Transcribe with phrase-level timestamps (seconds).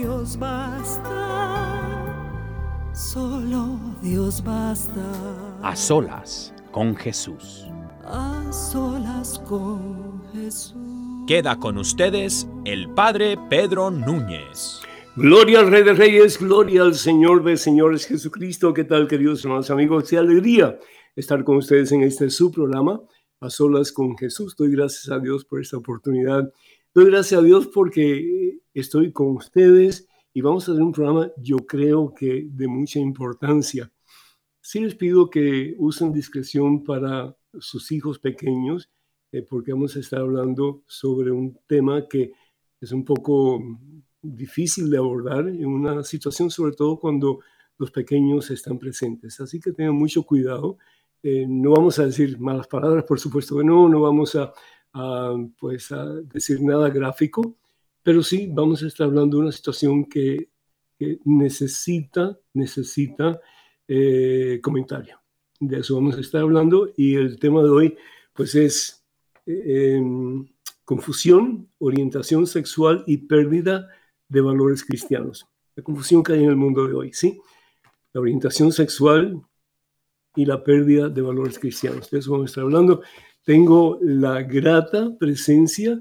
[0.00, 1.12] Dios basta,
[2.94, 5.02] solo Dios basta.
[5.60, 7.66] A solas con Jesús.
[8.04, 10.76] A solas con Jesús.
[11.26, 14.82] Queda con ustedes el Padre Pedro Núñez.
[15.16, 18.72] Gloria al Rey de Reyes, gloria al Señor de Señores Jesucristo.
[18.72, 20.08] ¿Qué tal, queridos hermanos amigos?
[20.08, 20.78] Qué alegría
[21.16, 23.00] estar con ustedes en este su programa,
[23.40, 24.54] A Solas con Jesús.
[24.56, 26.52] Doy gracias a Dios por esta oportunidad.
[26.94, 31.58] Doy gracias a Dios porque estoy con ustedes y vamos a hacer un programa, yo
[31.58, 33.90] creo que de mucha importancia.
[34.60, 38.90] Sí les pido que usen discreción para sus hijos pequeños,
[39.32, 42.32] eh, porque vamos a estar hablando sobre un tema que
[42.80, 43.60] es un poco
[44.22, 47.40] difícil de abordar en una situación, sobre todo cuando
[47.78, 49.40] los pequeños están presentes.
[49.40, 50.78] Así que tengan mucho cuidado.
[51.22, 54.52] Eh, no vamos a decir malas palabras, por supuesto que no, no vamos a,
[54.92, 57.56] a, pues a decir nada gráfico,
[58.02, 60.50] pero sí vamos a estar hablando de una situación que,
[60.98, 63.40] que necesita, necesita
[63.86, 65.20] eh, comentario.
[65.60, 67.96] De eso vamos a estar hablando y el tema de hoy
[68.32, 69.04] pues es
[69.46, 70.00] eh,
[70.84, 73.88] confusión, orientación sexual y pérdida
[74.28, 75.46] de valores cristianos.
[75.74, 77.40] La confusión que hay en el mundo de hoy, ¿sí?
[78.12, 79.42] La orientación sexual
[80.36, 82.10] y la pérdida de valores cristianos.
[82.10, 83.02] De eso vamos a estar hablando.
[83.44, 86.00] Tengo la grata presencia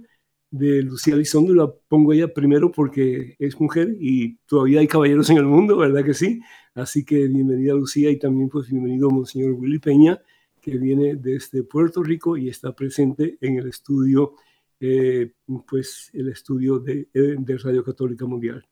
[0.51, 5.45] Lucía Elizondo, la pongo ella primero porque es mujer y todavía hay caballeros en el
[5.45, 6.39] mundo, ¿verdad que sí?
[6.73, 10.21] Así que bienvenida Lucía y también pues bienvenido Monseñor Willy Peña,
[10.61, 14.35] que viene desde Puerto Rico y está presente en el estudio,
[14.79, 15.33] eh,
[15.67, 18.65] pues el estudio de, de, Radio Católica Mundial.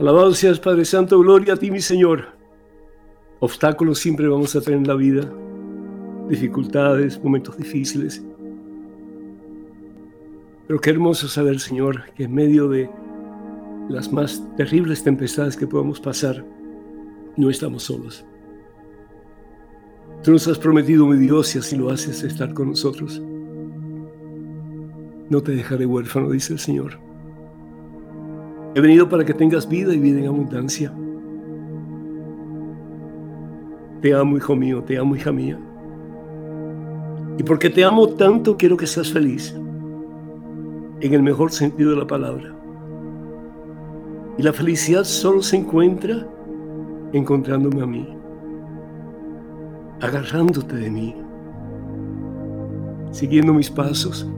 [0.00, 2.28] Alabado seas Padre Santo, gloria a ti mi Señor.
[3.38, 5.30] Obstáculos siempre vamos a tener en la vida,
[6.26, 8.24] dificultades, momentos difíciles.
[10.66, 12.88] Pero qué hermoso saber, Señor, que en medio de
[13.90, 16.46] las más terribles tempestades que podamos pasar,
[17.36, 18.24] no estamos solos.
[20.22, 23.20] Tú nos has prometido, mi Dios, y así lo haces, estar con nosotros.
[25.28, 27.09] No te dejaré huérfano, dice el Señor.
[28.74, 30.92] He venido para que tengas vida y vida en abundancia.
[34.00, 35.58] Te amo, hijo mío, te amo, hija mía.
[37.36, 39.54] Y porque te amo tanto, quiero que seas feliz,
[41.00, 42.54] en el mejor sentido de la palabra.
[44.38, 46.26] Y la felicidad solo se encuentra
[47.12, 48.08] encontrándome a mí,
[50.00, 51.16] agarrándote de mí,
[53.10, 54.30] siguiendo mis pasos,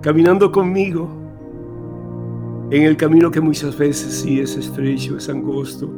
[0.00, 1.19] caminando conmigo
[2.70, 5.90] en el camino que muchas veces sí es estrecho, es angosto,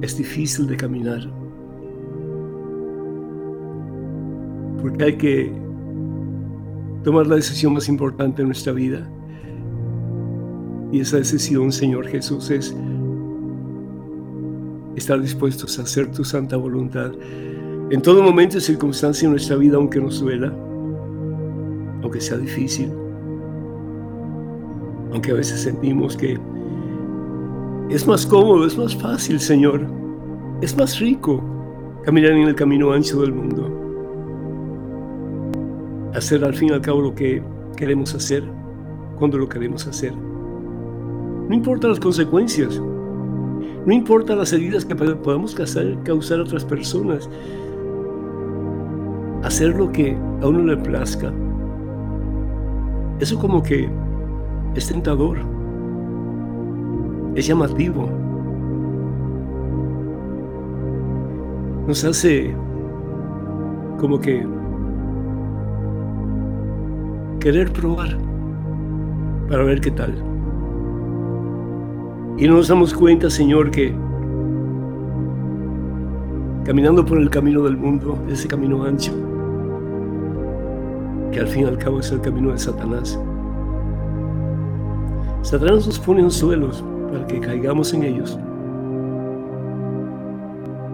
[0.00, 1.28] es difícil de caminar.
[4.80, 5.52] Porque hay que
[7.02, 9.10] tomar la decisión más importante de nuestra vida.
[10.92, 12.76] Y esa decisión, Señor Jesús, es
[14.94, 17.12] estar dispuestos a hacer tu santa voluntad
[17.90, 20.54] en todo momento y circunstancia de nuestra vida, aunque nos duela,
[22.02, 22.90] aunque sea difícil,
[25.14, 26.36] aunque a veces sentimos que
[27.88, 29.86] es más cómodo, es más fácil, Señor,
[30.60, 31.40] es más rico
[32.04, 33.70] caminar en el camino ancho del mundo,
[36.14, 37.40] hacer al fin y al cabo lo que
[37.76, 38.42] queremos hacer,
[39.16, 40.12] cuando lo queremos hacer.
[40.14, 42.82] No importa las consecuencias,
[43.86, 47.30] no importa las heridas que podamos causar, causar a otras personas,
[49.44, 51.32] hacer lo que a uno le plazca.
[53.20, 53.88] Eso como que
[54.74, 55.38] es tentador,
[57.34, 58.08] es llamativo,
[61.86, 62.54] nos hace
[64.00, 64.46] como que
[67.40, 68.16] querer probar
[69.48, 70.14] para ver qué tal.
[72.36, 73.94] Y no nos damos cuenta, Señor, que
[76.64, 79.12] caminando por el camino del mundo, ese camino ancho,
[81.30, 83.20] que al fin y al cabo es el camino de Satanás.
[85.44, 86.82] Satanás nos pone en suelos
[87.12, 88.38] para que caigamos en ellos.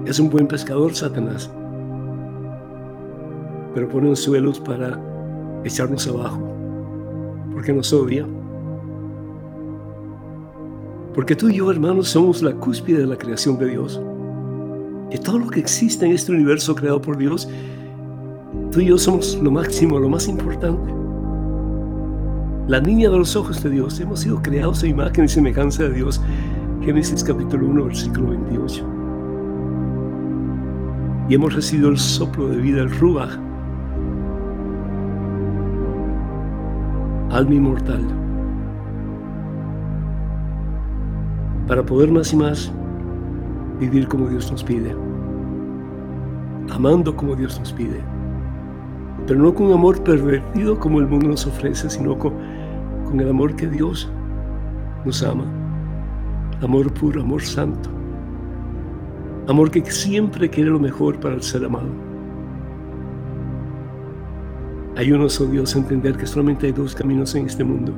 [0.05, 1.49] Es un buen pescador, Satanás,
[3.73, 5.00] pero pone en suelos para
[5.62, 6.43] echarnos abajo,
[7.55, 8.26] porque nos odia
[11.14, 14.00] porque tú y yo, hermanos, somos la cúspide de la creación de Dios.
[15.11, 17.49] Y todo lo que existe en este universo creado por Dios,
[18.73, 21.00] tú y yo somos lo máximo, lo más importante.
[22.70, 23.99] La niña de los ojos de Dios.
[23.99, 26.20] Hemos sido creados a imagen y semejanza de Dios.
[26.81, 28.87] Génesis capítulo 1, versículo 28.
[31.28, 33.32] Y hemos recibido el soplo de vida, el Ruach,
[37.32, 38.06] alma inmortal
[41.67, 42.72] para poder más y más
[43.81, 44.94] vivir como Dios nos pide,
[46.72, 48.00] amando como Dios nos pide,
[49.26, 52.50] pero no con amor pervertido como el mundo nos ofrece, sino con,
[53.11, 54.09] con el amor que Dios
[55.05, 55.45] nos ama,
[56.62, 57.91] amor puro, amor santo,
[59.49, 61.91] amor que siempre quiere lo mejor para el ser amado.
[64.97, 67.93] Ayúdanos, oh Dios, a entender que solamente hay dos caminos en este mundo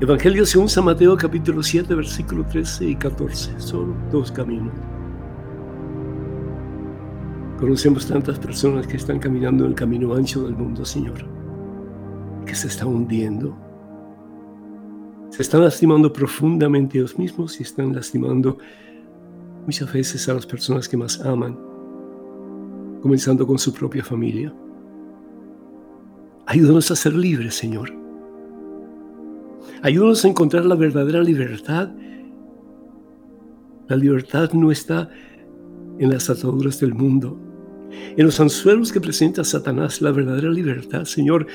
[0.00, 3.60] Evangelio según San Mateo capítulo 7 versículo 13 y 14.
[3.60, 4.72] Son dos caminos.
[7.58, 11.26] Conocemos tantas personas que están caminando en el camino ancho del mundo, Señor,
[12.46, 13.56] que se están hundiendo.
[15.30, 18.58] Se están lastimando profundamente ellos mismos y están lastimando
[19.66, 21.58] muchas veces a las personas que más aman,
[23.02, 24.52] comenzando con su propia familia.
[26.46, 27.98] Ayúdanos a ser libres, Señor
[29.82, 31.90] Ayúdanos a encontrar la verdadera libertad.
[33.86, 35.08] La libertad no está
[35.98, 37.38] en las ataduras del mundo,
[38.16, 40.02] en los anzuelos que presenta Satanás.
[40.02, 41.46] La verdadera libertad, Señor,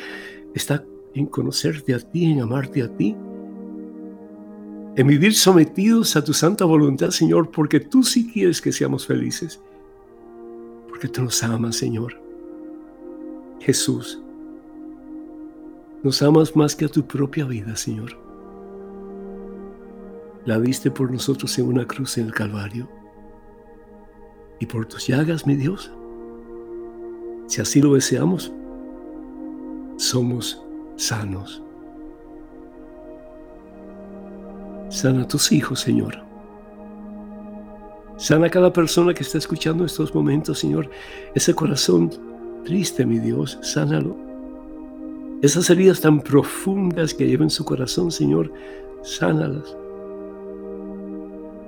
[0.55, 3.15] está en conocerte a ti, en amarte a ti,
[4.95, 9.59] en vivir sometidos a tu santa voluntad, Señor, porque tú sí quieres que seamos felices,
[10.88, 12.21] porque tú nos amas, Señor.
[13.59, 14.21] Jesús,
[16.03, 18.17] nos amas más que a tu propia vida, Señor.
[20.45, 22.89] La diste por nosotros en una cruz en el Calvario.
[24.59, 25.91] Y por tus llagas, mi Dios,
[27.47, 28.51] si así lo deseamos,
[29.97, 30.62] somos
[30.97, 31.63] sanos.
[34.93, 36.13] Sana a tus hijos, Señor.
[38.15, 40.88] Sana a cada persona que está escuchando estos momentos, Señor.
[41.33, 42.12] Ese corazón
[42.63, 44.15] triste, mi Dios, sánalo.
[45.41, 48.53] Esas heridas tan profundas que lleva en su corazón, Señor,
[49.01, 49.75] sánalas.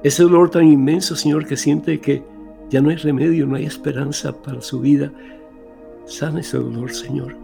[0.04, 2.24] Ese dolor tan inmenso, Señor, que siente que
[2.70, 5.12] ya no hay remedio, no hay esperanza para su vida,
[6.06, 7.36] sana ese dolor, Señor.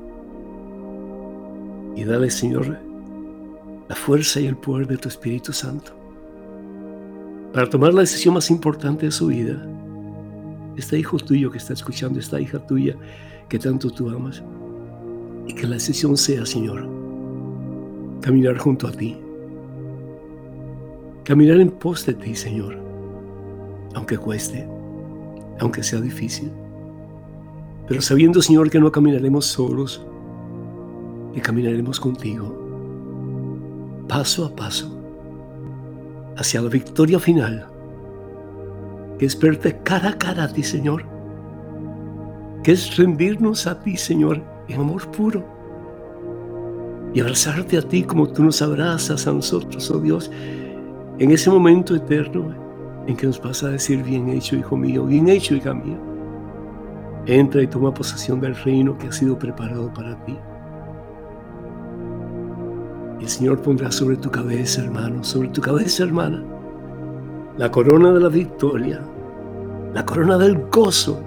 [1.96, 2.91] Y dale, Señor,
[3.92, 5.92] la fuerza y el poder de tu Espíritu Santo
[7.52, 9.62] para tomar la decisión más importante de su vida.
[10.78, 12.96] Este hijo tuyo que está escuchando, esta hija tuya
[13.50, 14.42] que tanto tú amas,
[15.46, 16.88] y que la decisión sea, Señor,
[18.22, 19.18] caminar junto a ti,
[21.26, 22.78] caminar en pos de ti, Señor,
[23.94, 24.66] aunque cueste,
[25.60, 26.50] aunque sea difícil,
[27.90, 30.02] pero sabiendo, Señor, que no caminaremos solos,
[31.34, 32.71] que caminaremos contigo,
[34.12, 34.92] paso a paso,
[36.36, 37.66] hacia la victoria final,
[39.18, 41.06] que es verte cara a cara a ti, Señor,
[42.62, 45.46] que es rendirnos a ti, Señor, en amor puro
[47.14, 50.30] y abrazarte a ti como tú nos abrazas a nosotros, oh Dios,
[51.18, 52.54] en ese momento eterno
[53.08, 55.98] en que nos vas a decir, bien hecho, hijo mío, bien hecho, hija mía.
[57.28, 60.38] Entra y toma posesión del reino que ha sido preparado para ti.
[63.22, 66.44] El Señor pondrá sobre tu cabeza, hermano, sobre tu cabeza, hermana,
[67.56, 69.00] la corona de la victoria,
[69.94, 71.22] la corona del gozo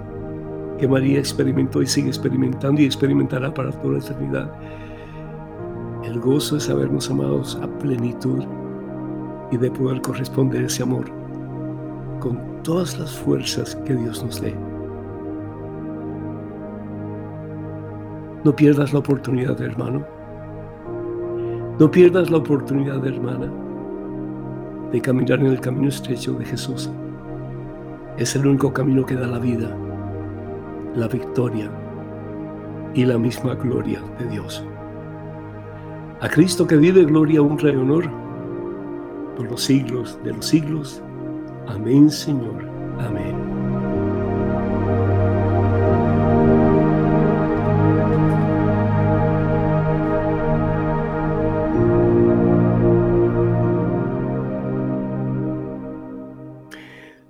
[0.77, 4.51] que María experimentó y sigue experimentando y experimentará para toda la eternidad.
[6.03, 8.43] El gozo de sabernos amados a plenitud
[9.51, 11.05] y de poder corresponder ese amor
[12.19, 14.53] con todas las fuerzas que Dios nos dé.
[18.43, 20.14] No pierdas la oportunidad, hermano.
[21.79, 23.51] No pierdas la oportunidad, hermana,
[24.91, 26.89] de caminar en el camino estrecho de Jesús.
[28.17, 29.75] Es el único camino que da la vida
[30.95, 31.69] la victoria
[32.93, 34.63] y la misma gloria de Dios.
[36.21, 38.09] A Cristo que vive gloria, honra y honor
[39.35, 41.03] por los siglos de los siglos.
[41.67, 42.65] Amén, Señor.
[42.99, 43.44] Amén.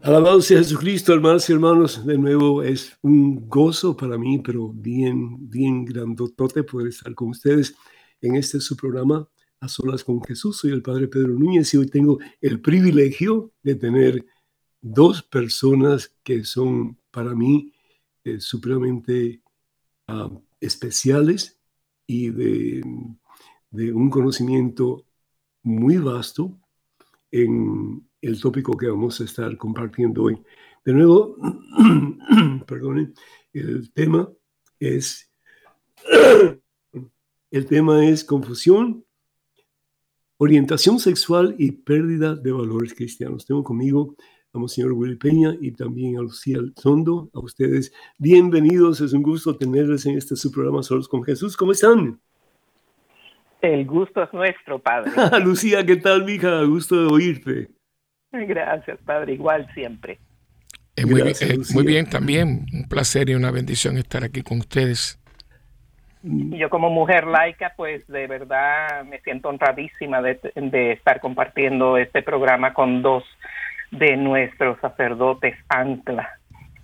[0.05, 2.05] Alabado sea Jesucristo, hermanos y hermanos.
[2.05, 7.75] De nuevo es un gozo para mí, pero bien, bien grandotote poder estar con ustedes
[8.21, 9.27] en este su programa
[9.59, 10.59] A Solas con Jesús.
[10.59, 14.23] Soy el Padre Pedro Núñez y hoy tengo el privilegio de tener
[14.79, 17.73] dos personas que son para mí
[18.25, 19.41] eh, supremamente
[20.07, 21.59] ah, especiales
[22.05, 22.83] y de,
[23.71, 25.03] de un conocimiento
[25.63, 26.55] muy vasto
[27.31, 30.41] en el tópico que vamos a estar compartiendo hoy.
[30.83, 31.37] De nuevo,
[32.67, 33.13] perdonen,
[33.53, 34.29] el tema
[34.79, 35.31] es
[37.51, 39.05] el tema es confusión,
[40.37, 43.45] orientación sexual y pérdida de valores cristianos.
[43.45, 44.15] Tengo conmigo
[44.53, 47.29] a Monseñor Willy Peña y también a Lucía Sondo.
[47.33, 49.01] A ustedes, bienvenidos.
[49.01, 51.55] Es un gusto tenerles en este su programa Solos con Jesús.
[51.55, 52.19] ¿Cómo están?
[53.61, 55.11] El gusto es nuestro, padre.
[55.43, 56.63] Lucía, ¿qué tal, mija?
[56.63, 57.74] Gusto de oírte.
[58.47, 60.19] Gracias, Padre, igual siempre.
[61.05, 61.35] muy, bien,
[61.73, 65.19] muy, bien, también, un placer y una bendición estar aquí con ustedes.
[66.23, 70.39] Yo como mujer laica, pues de verdad me siento honradísima de,
[70.91, 73.23] estar compartiendo este programa con dos
[73.91, 76.27] de nuestros sacerdotes ancla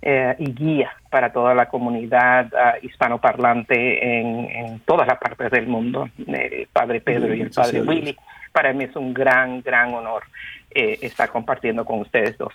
[0.00, 5.66] eh, y guía para toda la comunidad uh, hispanoparlante en, en, todas las partes del
[5.66, 8.16] mundo, el Padre Pedro y el Padre Willy.
[8.52, 10.22] Para mí es un gran, gran honor
[10.74, 12.52] eh, estar compartiendo con ustedes dos.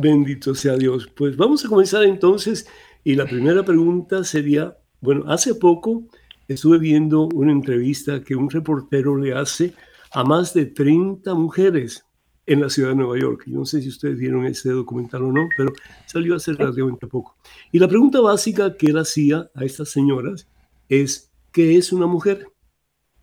[0.00, 1.08] Bendito sea Dios.
[1.14, 2.68] Pues vamos a comenzar entonces
[3.04, 6.04] y la primera pregunta sería, bueno, hace poco
[6.48, 9.74] estuve viendo una entrevista que un reportero le hace
[10.12, 12.04] a más de 30 mujeres
[12.46, 13.44] en la ciudad de Nueva York.
[13.46, 15.72] Yo no sé si ustedes vieron ese documental o no, pero
[16.06, 17.36] salió hace relativamente poco.
[17.72, 20.48] Y la pregunta básica que él hacía a estas señoras
[20.88, 22.46] es, ¿qué es una mujer?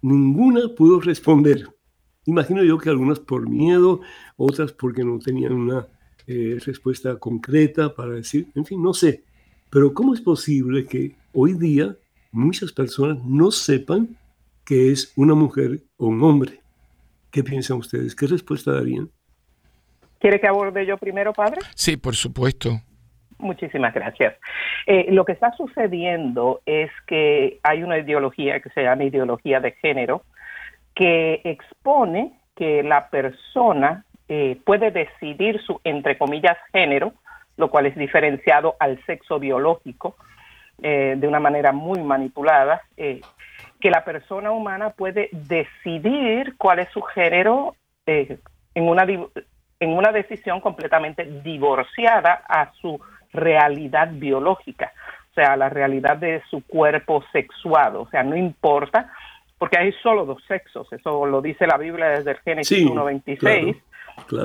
[0.01, 1.67] Ninguna pudo responder.
[2.25, 4.01] Imagino yo que algunas por miedo,
[4.37, 5.87] otras porque no tenían una
[6.27, 9.23] eh, respuesta concreta para decir, en fin, no sé.
[9.69, 11.95] Pero ¿cómo es posible que hoy día
[12.31, 14.17] muchas personas no sepan
[14.65, 16.59] que es una mujer o un hombre?
[17.31, 18.15] ¿Qué piensan ustedes?
[18.15, 19.09] ¿Qué respuesta darían?
[20.19, 21.61] ¿Quiere que aborde yo primero, padre?
[21.73, 22.81] Sí, por supuesto.
[23.39, 24.35] Muchísimas gracias.
[24.85, 29.71] Eh, lo que está sucediendo es que hay una ideología que se llama ideología de
[29.73, 30.23] género,
[30.95, 37.13] que expone que la persona eh, puede decidir su, entre comillas, género,
[37.57, 40.15] lo cual es diferenciado al sexo biológico
[40.81, 43.21] eh, de una manera muy manipulada, eh,
[43.79, 48.39] que la persona humana puede decidir cuál es su género en,
[48.75, 52.99] una, en una decisión completamente divorciada a su
[53.33, 54.91] realidad biológica,
[55.31, 59.11] o sea, a la realidad de su cuerpo sexuado, o sea, no importa
[59.61, 63.79] porque hay solo dos sexos, eso lo dice la Biblia desde el Génesis 1.26.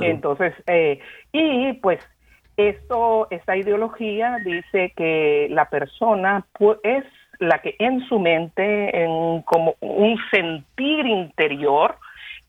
[0.03, 0.99] Entonces, eh,
[1.31, 2.07] y pues
[2.55, 6.45] esto, esta ideología dice que la persona
[6.83, 7.03] es
[7.39, 11.95] la que en su mente, en como un sentir interior,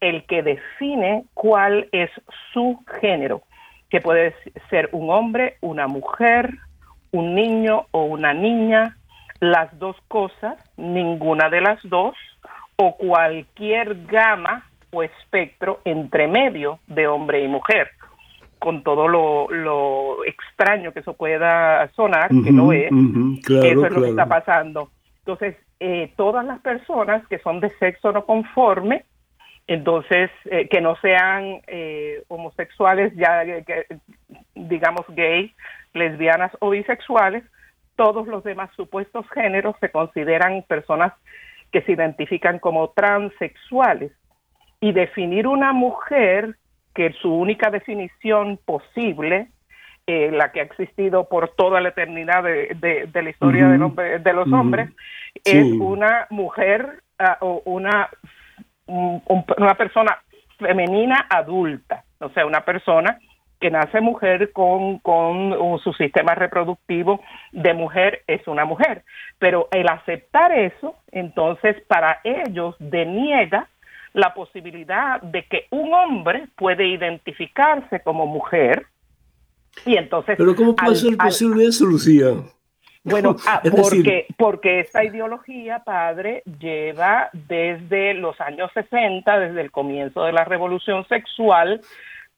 [0.00, 2.10] el que define cuál es
[2.52, 3.44] su género,
[3.88, 4.34] que puede
[4.68, 6.52] ser un hombre, una mujer,
[7.12, 8.94] un niño o una niña,
[9.40, 12.14] las dos cosas, ninguna de las dos,
[12.80, 17.90] o cualquier gama o espectro entre medio de hombre y mujer,
[18.58, 22.90] con todo lo, extraño que eso pueda sonar, que no es,
[23.48, 24.90] eso es lo que está pasando.
[25.18, 29.04] Entonces, eh, todas las personas que son de sexo no conforme,
[29.66, 33.44] entonces, eh, que no sean eh, homosexuales, ya
[34.54, 35.52] digamos gay,
[35.94, 37.44] lesbianas o bisexuales,
[37.96, 41.12] todos los demás supuestos géneros se consideran personas
[41.72, 44.12] que se identifican como transexuales.
[44.80, 46.56] Y definir una mujer,
[46.94, 49.48] que su única definición posible,
[50.06, 54.90] eh, la que ha existido por toda la eternidad de, la historia de, los hombres,
[55.44, 58.08] es una mujer ah, o una
[58.88, 60.18] una persona
[60.58, 63.18] femenina adulta, o sea, una persona
[63.60, 67.20] que nace mujer con, con su sistema reproductivo
[67.52, 69.04] de mujer es una mujer.
[69.38, 73.68] Pero el aceptar eso, entonces para ellos deniega
[74.14, 78.86] la posibilidad de que un hombre puede identificarse como mujer.
[79.84, 80.36] Y entonces...
[80.38, 82.28] Pero ¿cómo puede ser posible eso, Lucía?
[83.04, 90.24] Bueno, ah, porque, porque esta ideología, padre, lleva desde los años 60, desde el comienzo
[90.24, 91.80] de la revolución sexual,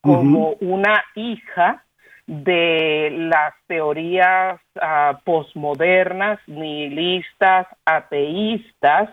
[0.00, 1.84] como una hija
[2.26, 9.10] de las teorías uh, posmodernas, nihilistas, ateístas,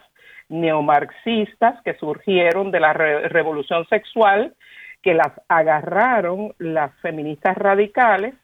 [0.49, 4.55] neomarxistas que surgieron de la revolución sexual,
[5.01, 8.35] que las agarraron las feministas radicales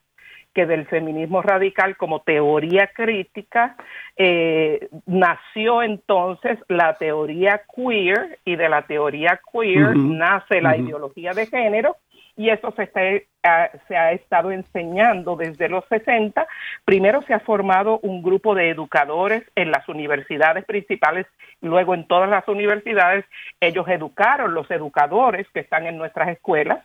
[0.53, 3.75] que del feminismo radical como teoría crítica
[4.15, 11.47] eh, nació entonces la teoría queer y de la teoría queer nace la ideología de
[11.47, 11.97] género
[12.35, 16.47] y eso se, está, se ha estado enseñando desde los 60.
[16.85, 21.27] Primero se ha formado un grupo de educadores en las universidades principales,
[21.61, 23.25] luego en todas las universidades.
[23.59, 26.83] Ellos educaron, los educadores que están en nuestras escuelas,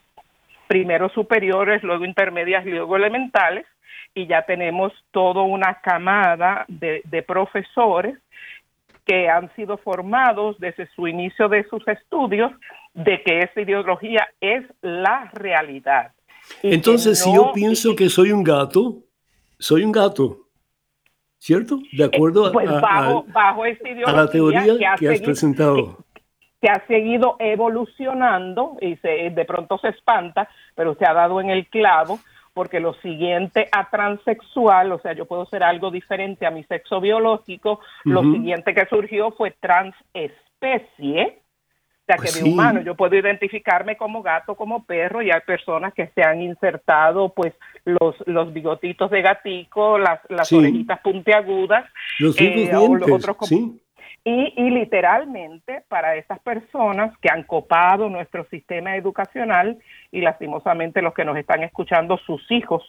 [0.67, 3.67] primero superiores, luego intermedias, luego elementales,
[4.15, 8.19] y ya tenemos toda una camada de, profesores
[9.09, 12.53] que han sido formados desde su inicio de sus estudios
[12.93, 16.13] de que esa ideología es la realidad.
[16.63, 18.99] Entonces, si yo pienso que soy un gato,
[19.59, 20.41] soy un gato,
[21.39, 21.79] ¿cierto?
[21.91, 23.25] De acuerdo a, pues bajo,
[24.07, 26.05] la teoría que, has presentado
[26.61, 31.51] que ha seguido evolucionando y se, de pronto se espanta, pero se ha dado en
[31.51, 32.19] el clavo,
[32.59, 37.01] porque lo siguiente a transexual, o sea, yo puedo ser algo diferente a mi sexo
[37.01, 43.97] biológico, lo siguiente que surgió fue transespecie, o sea, que de humano yo puedo identificarme
[43.97, 49.09] como gato, como perro, y hay personas que se han insertado, pues, los, los bigotitos
[49.13, 53.81] de gatico, las, las orejitas puntiagudas, los eh, otros ¿sí?
[54.31, 59.79] Y, literalmente para estas personas que han copado nuestro sistema educacional
[60.13, 62.83] y lastimosamente los que nos están escuchando, sus hijos,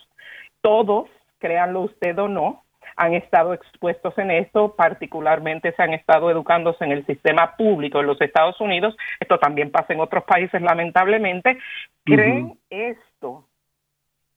[0.59, 2.65] todos, créanlo usted o no,
[2.97, 8.07] han estado expuestos en esto, particularmente se han estado educándose en el sistema público en
[8.07, 11.57] los Estados Unidos, esto también pasa en otros países lamentablemente,
[12.03, 13.45] creen esto.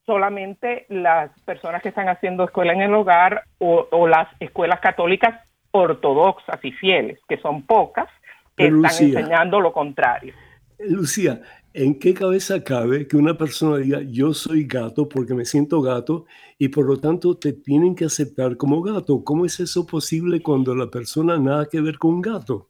[0.06, 5.40] Solamente las personas que están haciendo escuela en el hogar o las escuelas católicas
[5.72, 8.08] ortodoxas y fieles, que son pocas,
[8.56, 10.34] que están enseñando lo contrario.
[10.78, 11.40] Lucía,
[11.74, 16.26] ¿en qué cabeza cabe que una persona diga yo soy gato porque me siento gato
[16.58, 19.24] y por lo tanto te tienen que aceptar como gato?
[19.24, 22.68] ¿Cómo es eso posible cuando la persona nada que ver con un gato?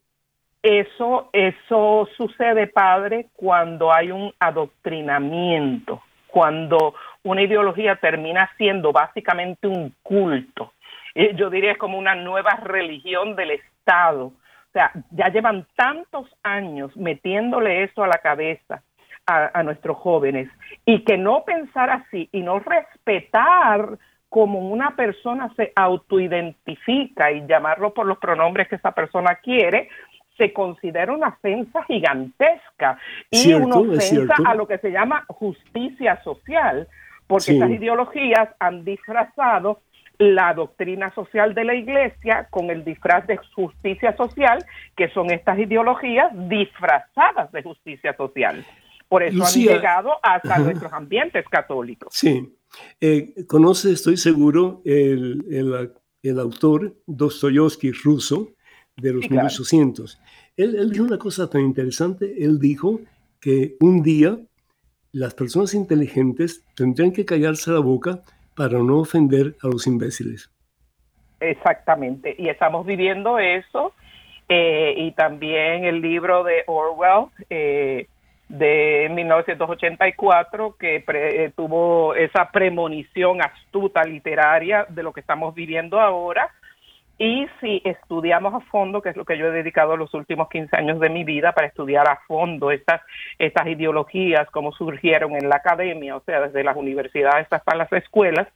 [0.61, 9.93] Eso, eso sucede, padre, cuando hay un adoctrinamiento, cuando una ideología termina siendo básicamente un
[10.01, 10.71] culto
[11.15, 14.25] yo diría es como una nueva religión del Estado.
[14.27, 18.81] O sea, ya llevan tantos años metiéndole eso a la cabeza
[19.27, 20.49] a, a nuestros jóvenes
[20.85, 23.97] y que no pensar así y no respetar
[24.33, 29.89] como una persona se autoidentifica y llamarlo por los pronombres que esa persona quiere,
[30.37, 32.97] se considera una ofensa gigantesca
[33.29, 36.87] y una ofensa a lo que se llama justicia social,
[37.27, 39.81] porque esas ideologías han disfrazado
[40.17, 44.63] la doctrina social de la iglesia con el disfraz de justicia social,
[44.95, 48.65] que son estas ideologías disfrazadas de justicia social.
[49.09, 52.09] Por eso han llegado hasta nuestros ambientes católicos.
[52.11, 52.55] Sí.
[52.99, 55.45] Eh, conoce, estoy seguro, el,
[56.23, 58.49] el, autor Dostoyevsky ruso
[58.95, 60.19] de los 1800.
[60.57, 62.43] Él, él dijo una cosa tan interesante.
[62.43, 63.01] Él dijo
[63.39, 64.39] que un día
[65.11, 68.23] las personas inteligentes tendrían que callarse la boca
[68.55, 70.51] para no ofender a los imbéciles.
[71.39, 73.93] Exactamente, y estamos viviendo eso,
[74.47, 78.07] eh, y también el libro de Orwell eh,
[78.49, 86.51] de 1984, que eh, tuvo esa premonición astuta literaria de lo que estamos viviendo ahora,
[87.23, 90.75] y si estudiamos a fondo, que es lo que yo he dedicado los últimos 15
[90.75, 92.99] años de mi vida para estudiar a fondo estas,
[93.39, 98.49] estas ideologías, cómo surgieron en la academia, o sea, desde las universidades hasta las escuelas,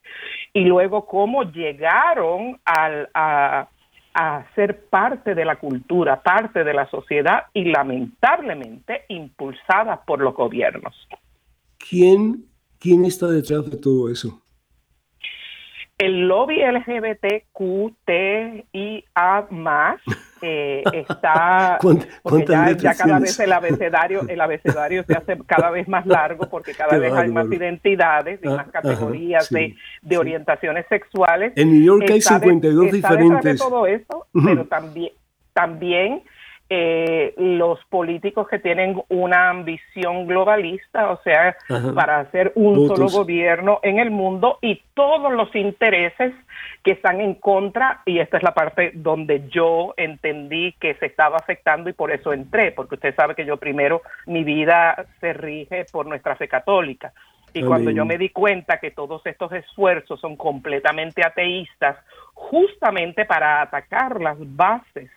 [0.51, 3.69] y luego cómo llegaron a,
[4.13, 10.35] a ser parte de la cultura, parte de la sociedad y lamentablemente impulsadas por los
[10.35, 10.93] gobiernos.
[11.77, 12.43] ¿Quién,
[12.79, 14.41] quién está detrás de todo eso?
[15.97, 17.47] El lobby LGBTQTIA
[19.49, 19.99] más
[20.43, 21.79] eh, está
[22.47, 26.75] ya, ya, cada vez el abecedario el abecedario se hace cada vez más largo porque
[26.75, 31.53] cada vez hay más identidades y ah, más categorías de, de, orientaciones sexuales.
[31.55, 33.53] En New York hay 52 diferentes.
[33.53, 35.13] De todo eso, pero también
[35.53, 36.21] también
[36.69, 41.55] eh, los políticos que tienen una ambición globalista, o sea,
[41.95, 46.33] para hacer un solo gobierno en el mundo y todos los intereses
[46.83, 51.37] que están en contra, y esta es la parte donde yo entendí que se estaba
[51.37, 55.85] afectando y por eso entré, porque usted sabe que yo primero, mi vida se rige
[55.91, 57.13] por nuestra fe católica.
[57.53, 61.97] Y cuando yo me di cuenta que todos estos esfuerzos son completamente ateístas,
[62.33, 65.09] justamente para atacar las bases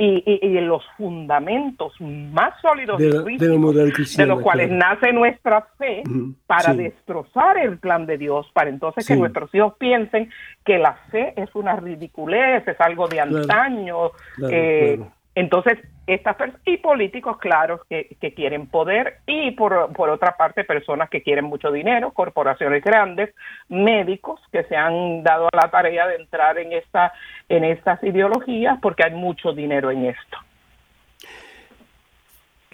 [0.00, 6.02] y, los fundamentos más sólidos de, de, los cuales nace nuestra fe
[6.46, 10.30] para destrozar el plan de Dios, para entonces que nuestros hijos piensen
[10.64, 14.12] que la fe es una ridiculez, es algo de antaño.
[14.50, 15.00] Eh,
[15.34, 21.22] entonces, estas y políticos claros que, quieren poder y por, por, otra parte personas que
[21.22, 23.32] quieren mucho dinero, corporaciones grandes,
[23.68, 27.12] médicos que se han dado a la tarea de entrar en esta
[27.48, 30.38] en estas ideologías porque hay mucho dinero en esto.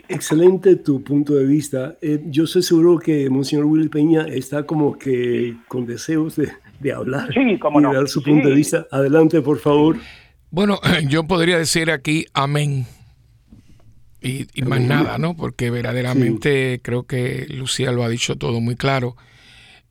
[0.09, 1.97] Excelente tu punto de vista.
[2.01, 7.29] Eh, yo estoy seguro que Monseñor Willy Peña está como que con deseos de, hablar
[7.37, 8.87] y dar su punto de vista.
[8.92, 9.97] Adelante, por favor.
[10.50, 12.87] Bueno, yo podría decir aquí amén
[14.20, 15.37] y, más nada, ¿no?
[15.37, 19.16] Porque verdaderamente creo que Lucía lo ha dicho todo muy claro.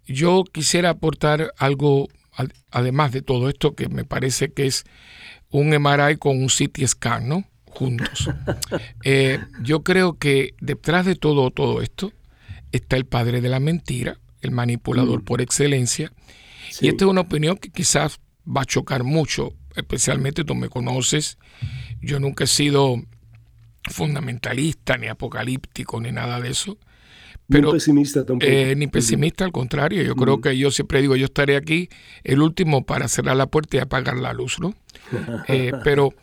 [0.08, 2.10] Yo quisiera aportar algo,
[2.70, 4.84] además de todo esto, que me parece que es
[5.52, 7.46] un MRI con un CT scan, ¿no?
[7.66, 8.30] Juntos.
[9.04, 12.12] Eh, yo creo que detrás de todo, todo esto
[12.72, 15.26] está el padre de la mentira, el manipulador mm.
[15.26, 16.12] por excelencia.
[16.82, 21.38] Y esta es una opinión que quizás va a chocar mucho, especialmente tú me conoces.
[22.02, 23.02] Yo nunca he sido
[23.90, 26.78] fundamentalista, ni apocalíptico, ni nada de eso.
[27.48, 28.52] Pero, ni pesimista tampoco.
[28.52, 30.02] Eh, ni pesimista, al contrario.
[30.02, 31.90] Yo creo que yo siempre digo, yo estaré aquí
[32.24, 34.74] el último para cerrar la puerta y apagar la luz, ¿no?
[35.48, 36.14] Eh, pero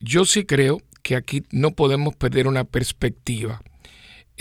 [0.00, 3.62] yo sí creo que aquí no podemos perder una perspectiva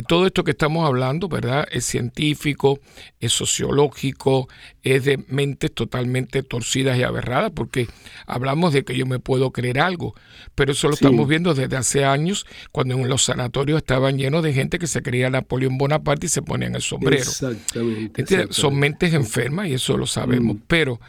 [0.02, 1.68] todo esto que estamos hablando, ¿verdad?
[1.72, 2.80] Es científico,
[3.20, 4.50] es sociológico,
[4.82, 7.88] es de mentes totalmente torcidas y aberradas, porque
[8.26, 10.16] hablamos de que yo me puedo creer algo,
[10.56, 14.54] pero eso lo estamos viendo desde hace años, cuando en los sanatorios estaban llenos de
[14.54, 17.22] gente que se creía Napoleón Bonaparte y se ponían el sombrero.
[17.22, 18.48] Exactamente.
[18.50, 20.62] Son mentes enfermas y eso lo sabemos, mm.
[20.66, 21.00] pero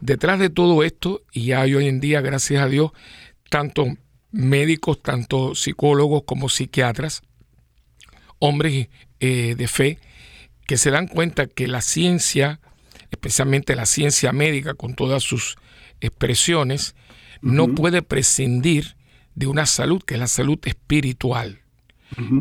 [0.00, 2.92] detrás de todo esto, y ya hoy en día, gracias a Dios,
[3.50, 3.86] tanto
[4.30, 7.22] médicos, tanto psicólogos como psiquiatras,
[8.40, 8.88] hombres
[9.20, 9.98] eh, de fe
[10.66, 12.60] que se dan cuenta que la ciencia,
[13.10, 15.56] especialmente la ciencia médica con todas sus
[16.00, 16.94] expresiones,
[17.40, 18.96] no puede prescindir
[19.34, 21.60] de una salud que es la salud espiritual.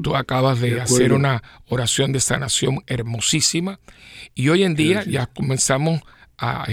[0.01, 3.79] Tú acabas de, hacer una oración de sanación hermosísima
[4.33, 6.01] y hoy en día ya comenzamos
[6.37, 6.67] a,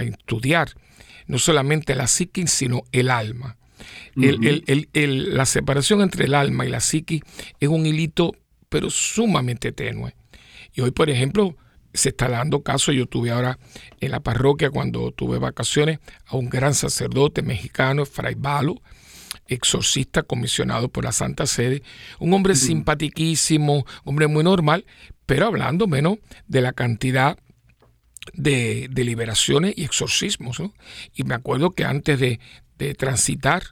[0.00, 0.70] estudiar
[1.26, 3.56] no solamente la psiquis, sino el alma.
[4.14, 7.22] la separación entre el alma y la psiquis
[7.60, 8.34] es un hilito
[8.72, 10.14] pero sumamente tenue.
[10.72, 11.54] Y hoy, por ejemplo,
[11.92, 13.58] se está dando caso, yo tuve ahora
[14.00, 18.80] en la parroquia cuando tuve vacaciones a un gran sacerdote mexicano, Fray Balo,
[19.46, 21.82] exorcista comisionado por la Santa Sede,
[22.18, 24.86] un hombre simpatiquísimo, hombre muy normal,
[25.26, 26.16] pero hablando menos
[26.48, 27.36] de la cantidad
[28.32, 30.62] de, liberaciones y exorcismos.
[31.14, 32.40] Y me acuerdo que antes de,
[32.96, 33.62] transitar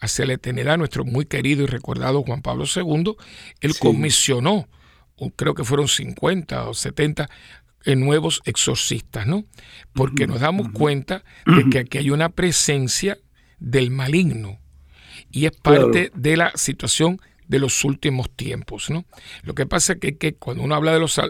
[0.00, 3.14] hacia la eternidad, nuestro muy querido y recordado Juan Pablo II,
[3.60, 4.68] él comisionó,
[5.36, 7.28] creo que fueron 50 o 70
[7.84, 9.44] eh, nuevos exorcistas, ¿no?
[9.92, 13.18] Porque nos damos cuenta de que aquí hay una presencia
[13.58, 14.58] del maligno
[15.30, 18.90] y es parte de la situación de los últimos tiempos.
[18.90, 19.04] ¿no?
[19.42, 21.20] Lo que pasa es que, cuando uno habla de los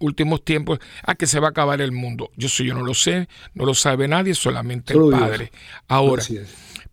[0.00, 2.30] últimos tiempos, ah, que se va a acabar el mundo.
[2.36, 5.52] Yo, sí, yo no lo sé, no lo sabe nadie, solamente el Padre.
[5.88, 6.22] Ahora,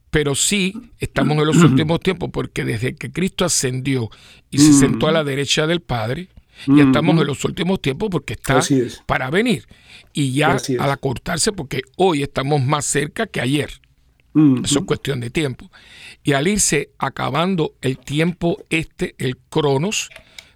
[0.09, 4.09] pero sí estamos en los últimos tiempos porque desde que Cristo ascendió
[4.49, 6.29] y se sentó a la derecha del Padre,
[6.67, 8.61] ya estamos en los últimos tiempos porque está
[9.05, 9.65] para venir.
[10.13, 13.69] Y ya al acortarse, porque hoy estamos más cerca que ayer.
[14.63, 15.69] Eso es cuestión de tiempo.
[16.23, 20.09] Y al irse acabando el tiempo este, el cronos,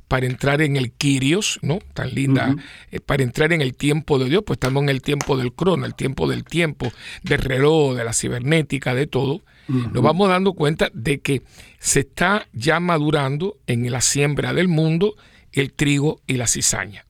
[0.08, 1.80] para entrar en el Kyrios, ¿no?
[1.94, 2.56] Tan linda,
[2.92, 5.86] eh, para entrar en el tiempo de Dios, pues estamos en el tiempo del crono,
[5.86, 6.92] el tiempo del tiempo,
[7.24, 9.42] del reloj, de la cibernética, de todo.
[9.68, 11.42] Nos vamos dando cuenta de que
[11.80, 15.16] se está ya madurando en la siembra del mundo
[15.54, 17.06] el trigo y la cizaña.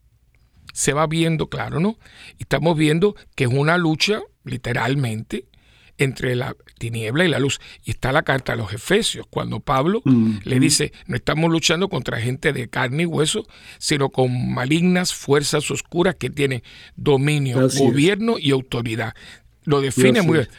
[0.71, 1.97] Se va viendo, claro, ¿no?
[2.37, 5.45] Y estamos viendo que es una lucha, literalmente,
[6.03, 7.59] entre la tiniebla y la luz.
[7.83, 11.89] Y está la carta a los Efesios, cuando Pablo mm, le dice, no estamos luchando
[11.89, 13.45] contra gente de carne y hueso,
[13.77, 16.63] sino con malignas fuerzas oscuras que tienen
[16.95, 19.13] dominio, gobierno y autoridad.
[19.63, 20.49] Lo define muy bien.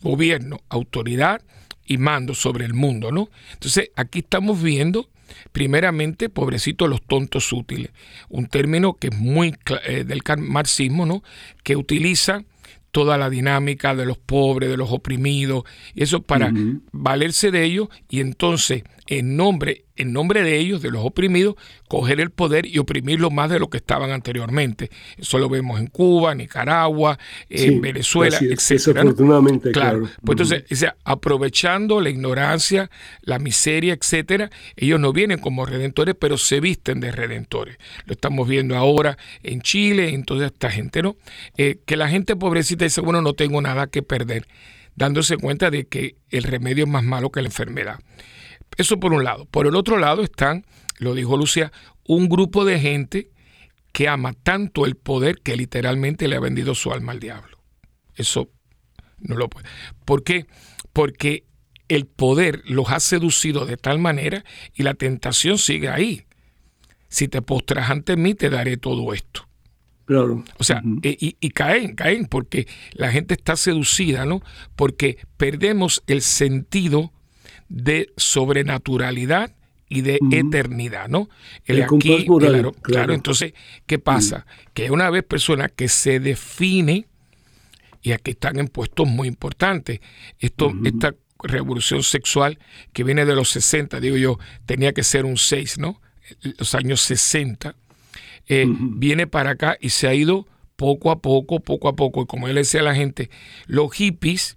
[0.00, 1.42] Gobierno, autoridad
[1.84, 3.30] y mando sobre el mundo, ¿no?
[3.52, 5.08] Entonces, aquí estamos viendo
[5.52, 7.90] primeramente, pobrecito, los tontos útiles,
[8.28, 9.54] un término que es muy
[9.86, 11.22] eh, del marxismo, ¿no?
[11.62, 12.44] Que utiliza
[12.96, 15.64] toda la dinámica de los pobres, de los oprimidos,
[15.96, 16.50] eso para
[16.92, 21.54] valerse de ellos y entonces en nombre, en nombre de ellos, de los oprimidos,
[21.88, 24.90] coger el poder y oprimirlo más de lo que estaban anteriormente.
[25.16, 28.68] Eso lo vemos en Cuba, Nicaragua, en Venezuela, etc.
[28.68, 30.08] Desafortunadamente, claro.
[30.24, 32.90] Pues entonces, aprovechando la ignorancia,
[33.22, 37.78] la miseria, etcétera, ellos no vienen como redentores, pero se visten de redentores.
[38.06, 41.16] Lo estamos viendo ahora en Chile, en toda esta gente, ¿no?
[41.56, 44.46] Eh, que la gente pobrecita dice, bueno, no tengo nada que perder,
[44.96, 48.00] dándose cuenta de que el remedio es más malo que la enfermedad.
[48.76, 49.46] Eso por un lado.
[49.46, 50.66] Por el otro lado están,
[50.98, 51.72] lo dijo Lucía,
[52.04, 53.30] un grupo de gente
[53.92, 57.58] que ama tanto el poder que literalmente le ha vendido su alma al diablo.
[58.14, 58.50] Eso
[59.18, 59.66] no lo puede.
[60.04, 60.46] ¿Por qué?
[60.92, 61.46] Porque
[61.88, 66.26] el poder los ha seducido de tal manera y la tentación sigue ahí.
[67.08, 69.48] Si te postras ante mí, te daré todo esto.
[70.04, 70.44] Claro.
[70.58, 74.42] O sea, e, y, y, caen, caen, porque la gente está seducida, ¿no?
[74.76, 77.12] Porque perdemos el sentido
[77.68, 79.52] de sobrenaturalidad
[79.88, 81.28] y de eternidad, ¿no?
[81.64, 82.26] El, aquí,
[82.82, 83.54] claro, entonces,
[83.86, 84.46] ¿qué pasa?
[84.74, 87.06] Que una vez persona que se define,
[88.02, 90.00] y aquí están en puestos muy importantes,
[90.40, 92.58] esto, esta revolución sexual
[92.92, 96.00] que viene de los 60, digo yo, tenía que ser un 6, ¿no?
[96.58, 97.76] Los años 60,
[98.48, 102.26] eh, viene para acá y se ha ido poco a poco, poco a poco, y
[102.26, 103.30] como él decía a la gente,
[103.66, 104.56] los hippies,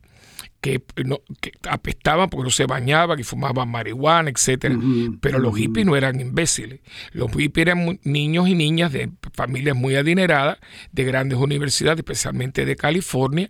[0.61, 1.21] que, no,
[1.69, 4.77] apestaban porque no se bañaban y fumaban marihuana, etcétera.
[5.21, 6.81] Pero los hippies no eran imbéciles.
[7.11, 10.57] Los hippies eran niños y niñas de familias muy adineradas,
[10.91, 13.49] de grandes universidades, especialmente de California,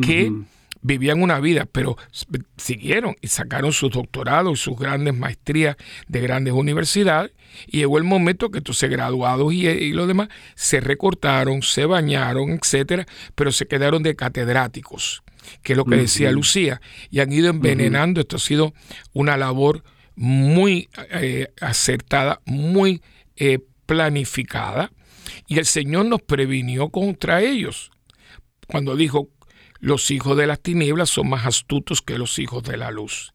[0.00, 0.32] que
[0.80, 1.96] vivían una vida, pero
[2.56, 7.32] siguieron y sacaron sus doctorados y sus grandes maestrías de grandes universidades.
[7.66, 12.50] Y llegó el momento que entonces graduados y, y los demás se recortaron, se bañaron,
[12.50, 15.22] etcétera, pero se quedaron de catedráticos
[15.62, 16.80] que es lo que decía Lucía,
[17.10, 18.20] y han ido envenenando.
[18.20, 18.74] Esto ha sido
[19.12, 19.84] una labor
[20.14, 23.02] muy eh, acertada, muy
[23.36, 24.92] eh, planificada,
[25.46, 27.90] y el Señor nos previnió contra ellos
[28.68, 29.28] cuando dijo,
[29.80, 33.32] los hijos de las tinieblas son más astutos que los hijos de la luz.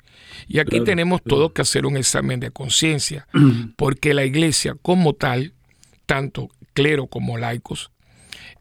[0.48, 3.28] Y aquí tenemos todo que hacer un examen de conciencia,
[3.78, 5.54] porque la iglesia como tal,
[6.06, 7.92] tanto clero como laicos,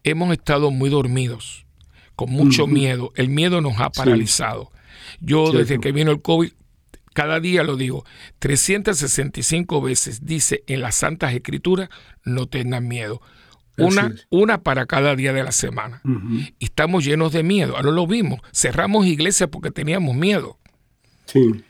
[0.03, 1.65] hemos estado muy dormidos
[2.15, 3.11] con mucho miedo.
[3.15, 4.71] El miedo nos ha paralizado.
[5.19, 6.51] Yo desde que vino el COVID,
[7.13, 8.05] cada día lo digo,
[8.39, 11.89] 365 veces dice en las Santas Escrituras,
[12.23, 13.21] no tengan miedo.
[13.77, 16.01] Una, una para cada día de la semana.
[16.59, 17.75] Y estamos llenos de miedo.
[17.75, 18.39] Ahora lo vimos.
[18.51, 20.59] Cerramos iglesias porque teníamos miedo.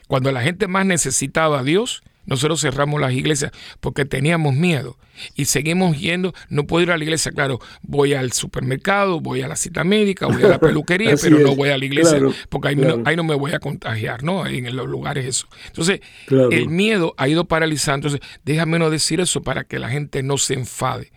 [0.07, 4.97] Cuando la gente más necesitaba a Dios, nosotros cerramos las iglesias porque teníamos miedo
[5.35, 6.33] y seguimos yendo.
[6.49, 10.27] No puedo ir a la iglesia, claro, voy al supermercado, voy a la cita médica,
[10.27, 13.51] voy a la peluquería, pero no voy a la iglesia porque ahí, no, me voy
[13.51, 14.45] a contagiar, ¿no?
[14.45, 15.47] En los lugares eso.
[15.67, 18.07] Entonces, el miedo ha ido paralizando.
[18.07, 21.11] Entonces, déjame no decir eso para que la gente no se enfade.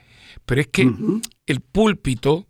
[0.45, 0.89] Pero es que
[1.47, 2.47] el púlpito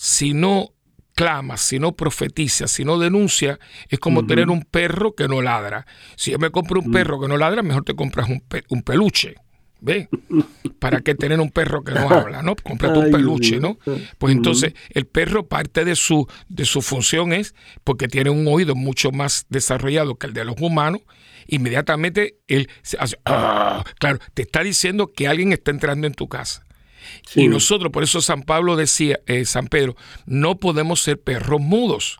[0.00, 0.70] si no
[1.18, 5.84] clama, si no profetiza, si no denuncia, es como tener un perro que no ladra.
[6.14, 9.34] Si yo me compro un perro que no ladra, mejor te compras un, un peluche.
[9.80, 10.08] ¿Ve?
[10.78, 12.54] ¿Para qué tener un perro que no habla, no?
[12.54, 13.78] Comprate un peluche, ¿no?
[14.18, 17.52] Pues entonces el perro parte de su, de su función es,
[17.82, 21.00] porque tiene un oído mucho más desarrollado que el de los humanos,
[21.48, 23.82] inmediatamente él se hace, ¡ah!
[23.98, 26.64] claro, te está diciendo que alguien está entrando en tu casa.
[27.34, 32.18] Y nosotros, por eso San Pablo decía, eh, San Pedro, no podemos ser perros mudos.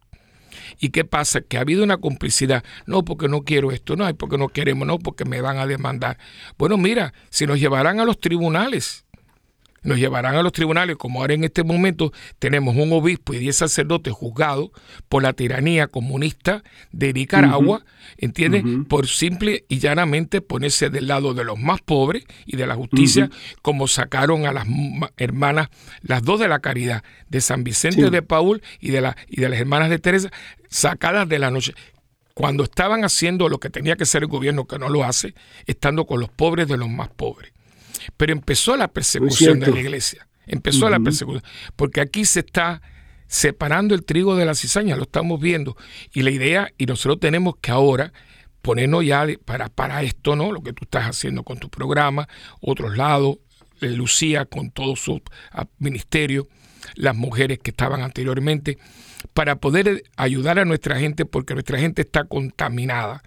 [0.80, 1.40] ¿Y qué pasa?
[1.40, 2.62] Que ha habido una complicidad.
[2.86, 6.18] No, porque no quiero esto, no, porque no queremos, no, porque me van a demandar.
[6.56, 9.04] Bueno, mira, si nos llevarán a los tribunales,
[9.82, 13.56] nos llevarán a los tribunales, como ahora en este momento tenemos un obispo y diez
[13.56, 14.70] sacerdotes juzgados
[15.08, 16.62] por la tiranía comunista
[16.92, 17.84] de Nicaragua,
[18.16, 18.64] ¿entiendes?
[18.88, 23.30] Por simple y llanamente ponerse del lado de los más pobres y de la justicia,
[23.62, 24.66] como sacaron a las
[25.16, 25.68] hermanas,
[26.02, 29.48] las dos de la caridad, de San Vicente de Paul y de, la, y de
[29.48, 30.30] las hermanas de Teresa,
[30.68, 31.74] sacadas de la noche.
[32.34, 35.34] Cuando estaban haciendo lo que tenía que ser el gobierno, que no lo hace,
[35.66, 37.52] estando con los pobres de los más pobres.
[38.16, 40.26] Pero empezó la persecución de la iglesia.
[40.46, 41.42] Empezó la persecución.
[41.76, 42.80] Porque aquí se está
[43.26, 45.76] separando el trigo de la cizaña, lo estamos viendo.
[46.12, 48.12] Y la idea, y nosotros tenemos que ahora
[48.62, 50.52] ponernos ya para, para esto, ¿no?
[50.52, 52.28] Lo que tú estás haciendo con tu programa,
[52.60, 53.36] otros lados,
[53.80, 56.48] eh, Lucía con todo su ah, ministerio,
[56.94, 58.78] las mujeres que estaban anteriormente,
[59.34, 63.22] para poder ayudar a nuestra gente, porque nuestra gente está contaminada.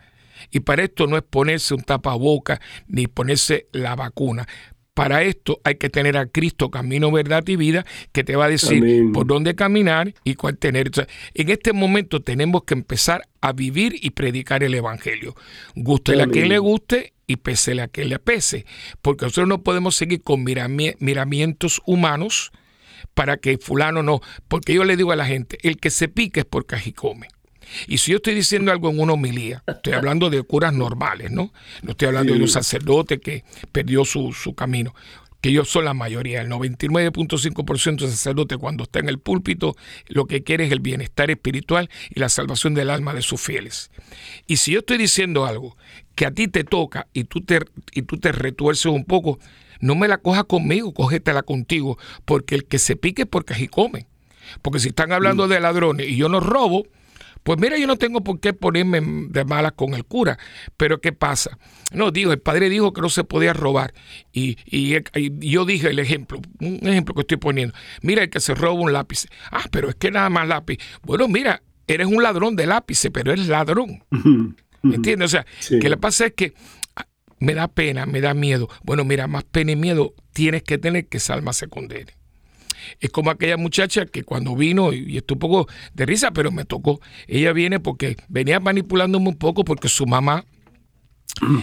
[0.49, 4.47] Y para esto no es ponerse un tapaboca ni ponerse la vacuna.
[4.93, 8.49] Para esto hay que tener a Cristo, camino, verdad y vida, que te va a
[8.49, 10.91] decir por dónde caminar y cuál tener.
[11.33, 15.33] en este momento tenemos que empezar a vivir y predicar el Evangelio.
[15.75, 18.65] Gústele a quien le guste y pésele a quien le pese.
[19.01, 22.51] Porque nosotros no podemos seguir con miramientos humanos
[23.13, 24.19] para que fulano no.
[24.49, 27.27] Porque yo le digo a la gente, el que se pique es porque allí come.
[27.87, 31.53] Y si yo estoy diciendo algo en una homilía, estoy hablando de curas normales, ¿no?
[31.81, 34.93] No estoy hablando de un sacerdote que perdió su, camino
[35.39, 39.75] que ellos son la mayoría, el 99.5% de sacerdote cuando está en el púlpito,
[40.07, 43.89] lo que quiere es el bienestar espiritual y la salvación del alma de sus fieles.
[44.45, 45.75] Y si yo estoy diciendo algo
[46.13, 47.59] que a ti te toca y tú te,
[47.91, 49.39] y tú te retuerces un poco,
[49.79, 53.67] no me la cojas conmigo, cógetela contigo, porque el que se pique es porque así
[53.67, 54.05] come.
[54.61, 55.49] Porque si están hablando mm.
[55.49, 56.85] de ladrones y yo no robo,
[57.43, 60.37] pues mira, yo no tengo por qué ponerme de malas con el cura,
[60.77, 61.57] pero ¿qué pasa?
[61.93, 63.93] No, digo, el padre dijo que no se podía robar
[64.31, 64.57] y,
[65.39, 67.73] yo dije el ejemplo, un ejemplo que estoy poniendo.
[68.01, 69.25] Mira, el que se roba un lápiz.
[69.51, 70.77] Ah, pero es que nada más lápiz.
[71.03, 74.03] Bueno, mira, eres un ladrón de lápiz, pero eres ladrón.
[74.81, 75.25] ¿Me entiendes?
[75.25, 75.45] O sea,
[75.79, 76.53] que le pasa es que
[76.95, 77.07] ah,
[77.39, 78.69] me da pena, me da miedo.
[78.83, 82.13] Bueno, mira, más pena y miedo tienes que tener que Salma se condene.
[82.99, 86.65] Es como aquella muchacha que cuando vino, y esto un poco de risa, pero me
[86.65, 90.45] tocó, ella viene porque venía manipulándome un poco porque su mamá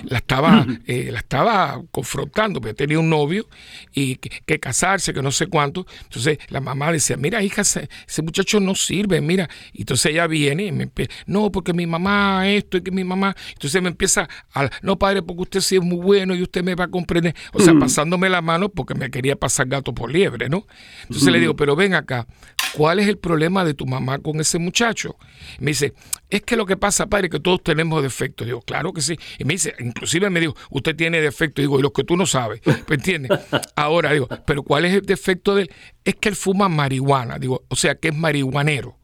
[0.05, 3.49] la estaba, eh, la estaba confrontando, porque tenía un novio
[3.93, 5.87] y que, casarse, que no sé cuánto.
[6.05, 7.89] Entonces la mamá decía, mira hija, ese,
[8.23, 9.49] muchacho no sirve, mira.
[9.73, 13.05] Y entonces ella viene y me empieza, no, porque mi mamá esto y que mi
[13.05, 13.37] mamá.
[13.53, 16.75] Entonces me empieza a, no padre, porque usted sí es muy bueno y usted me
[16.75, 17.35] va a comprender.
[17.53, 20.67] O sea, pasándome la mano porque me quería pasar gato por liebre, ¿no?
[21.03, 22.27] Entonces le digo, pero ven acá,
[22.73, 25.17] ¿cuál es el problema de tu mamá con ese muchacho?
[25.59, 25.95] me dice,
[26.31, 28.47] es que lo que pasa, padre, que todos tenemos defectos.
[28.47, 29.19] Digo, claro que sí.
[29.39, 31.63] Y me dice, inclusive me dijo, usted tiene defectos.
[31.63, 32.61] Digo, y los que tú no sabes.
[32.89, 33.31] ¿Me entiendes?
[33.77, 35.71] Ahora digo, pero ¿cuál es el defecto de él?
[36.05, 37.39] Es que él fuma marihuana.
[37.39, 38.97] Digo, o sea, que es marihuanero.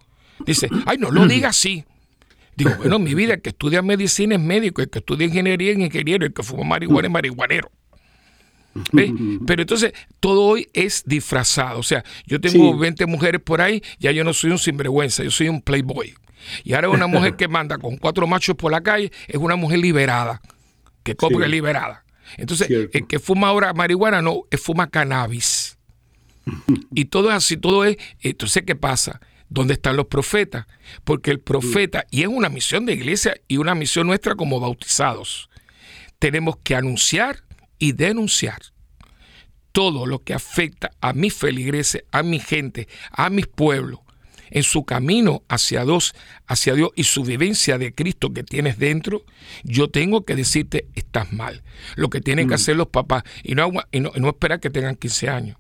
[0.45, 1.85] Dice, ay, no lo diga así.
[2.57, 5.79] Digo, bueno, mi vida, el que estudia medicina es médico, el que estudia ingeniería es
[5.79, 7.71] ingeniero, el que fuma marihuana es marihuanero.
[9.47, 11.79] Pero entonces todo hoy es disfrazado.
[11.79, 15.31] O sea, yo tengo 20 mujeres por ahí, ya yo no soy un sinvergüenza, yo
[15.31, 16.15] soy un playboy.
[16.63, 19.79] Y ahora una mujer que manda con cuatro machos por la calle es una mujer
[19.79, 20.41] liberada,
[21.03, 22.05] que compra liberada.
[22.37, 25.79] Entonces, el que fuma ahora marihuana no, es fuma cannabis.
[26.95, 27.97] y todo es así, todo es.
[28.21, 29.21] Entonces, ¿qué pasa?
[29.49, 30.67] ¿Dónde están los profetas?
[31.05, 35.49] Porque el profeta, y es una misión de iglesia y una misión nuestra como bautizados,
[36.19, 37.45] tenemos que anunciar
[37.79, 38.61] y denunciar
[39.73, 44.01] todo lo que afecta a mi feligreses, a mi gente, a mis pueblos,
[44.51, 46.15] en su camino hacia Dios,
[46.47, 49.25] hacia Dios y su vivencia de Cristo que tienes dentro,
[49.63, 51.63] yo tengo que decirte, estás mal.
[51.97, 52.61] Lo que tienen que mm.
[52.61, 55.57] hacer los papás y no, y no, esperar que tengan 15 años.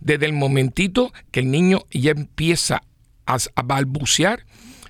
[0.00, 2.82] Desde el momentito que el niño ya empieza
[3.26, 4.46] a, a balbucear,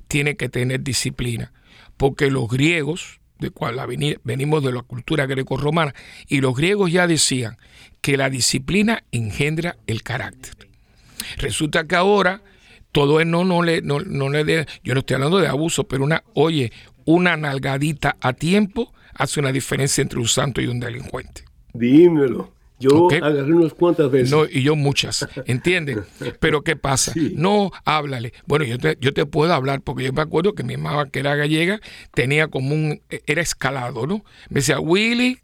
[0.08, 1.52] tiene que tener disciplina.
[1.96, 3.80] Porque los griegos, de cual
[4.24, 5.94] venimos de la cultura greco-romana,
[6.28, 7.56] y los griegos ya decían
[8.00, 10.68] que la disciplina engendra el carácter.
[11.38, 12.42] Resulta que ahora
[12.92, 15.84] todo es no, no le, no, no le de, yo no estoy hablando de abuso,
[15.84, 16.72] pero una, oye,
[17.04, 21.44] una nalgadita a tiempo hace una diferencia entre un santo y un delincuente.
[21.72, 22.52] Dímelo.
[22.78, 24.30] Yo agarré unas cuantas veces.
[24.32, 26.02] No, y yo muchas, ¿entienden?
[26.40, 27.12] Pero ¿qué pasa?
[27.34, 28.32] No, háblale.
[28.46, 31.20] Bueno, yo te, yo te puedo hablar porque yo me acuerdo que mi mamá, que
[31.20, 31.80] era gallega,
[32.12, 34.24] tenía como un, era escalado, ¿no?
[34.48, 35.38] Me decía, Willy,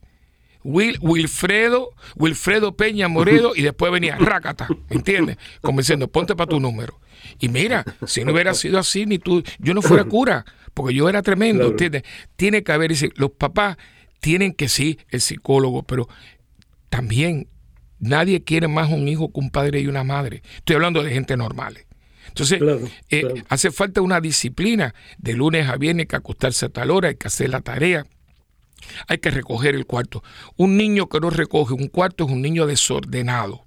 [0.64, 5.38] Will, Wilfredo, Wilfredo Peña Moredo, y después venía Rácata, ¿entiendes?
[5.60, 6.98] Como diciendo, ponte para tu número.
[7.38, 11.08] Y mira, si no hubiera sido así, ni tú, yo no fuera cura, porque yo
[11.08, 12.02] era tremendo, ¿entiendes?
[12.36, 13.76] Tiene que haber, los papás
[14.20, 16.08] tienen que sí, el psicólogo, pero
[16.88, 17.48] también
[17.98, 20.42] nadie quiere más un hijo que un padre y una madre.
[20.56, 21.78] Estoy hablando de gente normal.
[22.28, 22.60] Entonces,
[23.10, 27.16] eh, hace falta una disciplina de lunes a viernes, que acostarse a tal hora, hay
[27.16, 28.06] que hacer la tarea,
[29.08, 30.22] hay que recoger el cuarto.
[30.56, 33.66] Un niño que no recoge un cuarto es un niño desordenado.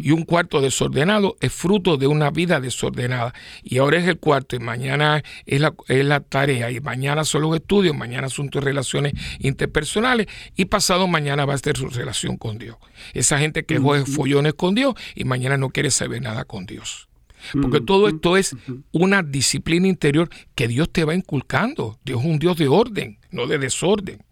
[0.00, 3.34] Y un cuarto desordenado es fruto de una vida desordenada.
[3.62, 7.42] Y ahora es el cuarto y mañana es la, es la tarea y mañana son
[7.42, 12.36] los estudios, mañana son tus relaciones interpersonales y pasado mañana va a ser su relación
[12.36, 12.76] con Dios.
[13.14, 17.08] Esa gente que juega follones con Dios y mañana no quiere saber nada con Dios.
[17.52, 18.56] Porque todo esto es
[18.92, 21.98] una disciplina interior que Dios te va inculcando.
[22.04, 24.22] Dios es un Dios de orden, no de desorden.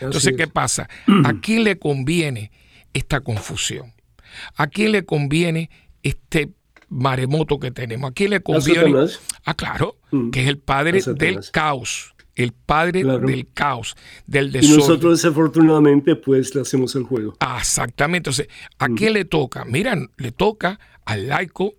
[0.00, 0.88] Entonces, ¿qué pasa?
[1.24, 2.50] ¿A quién le conviene
[2.92, 3.92] esta confusión?
[4.56, 5.70] ¿A quién le conviene
[6.02, 6.50] este
[6.88, 8.10] maremoto que tenemos?
[8.10, 8.94] ¿A quién le conviene?
[9.44, 10.30] Ah, claro, mm.
[10.30, 12.14] que es el padre del caos.
[12.36, 14.78] El padre del caos, del desorden.
[14.78, 17.36] Y nosotros desafortunadamente pues le hacemos el juego.
[17.40, 18.30] Ah, exactamente.
[18.30, 18.94] Entonces, ¿a mm.
[18.94, 19.64] quién le toca?
[19.66, 21.74] Mira, le toca al laico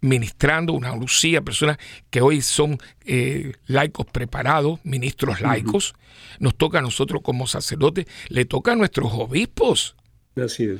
[0.00, 1.78] ministrando, una Lucía, personas
[2.10, 5.94] que hoy son eh, laicos preparados, ministros laicos.
[6.38, 9.96] Nos toca a nosotros como sacerdotes, le toca a nuestros obispos.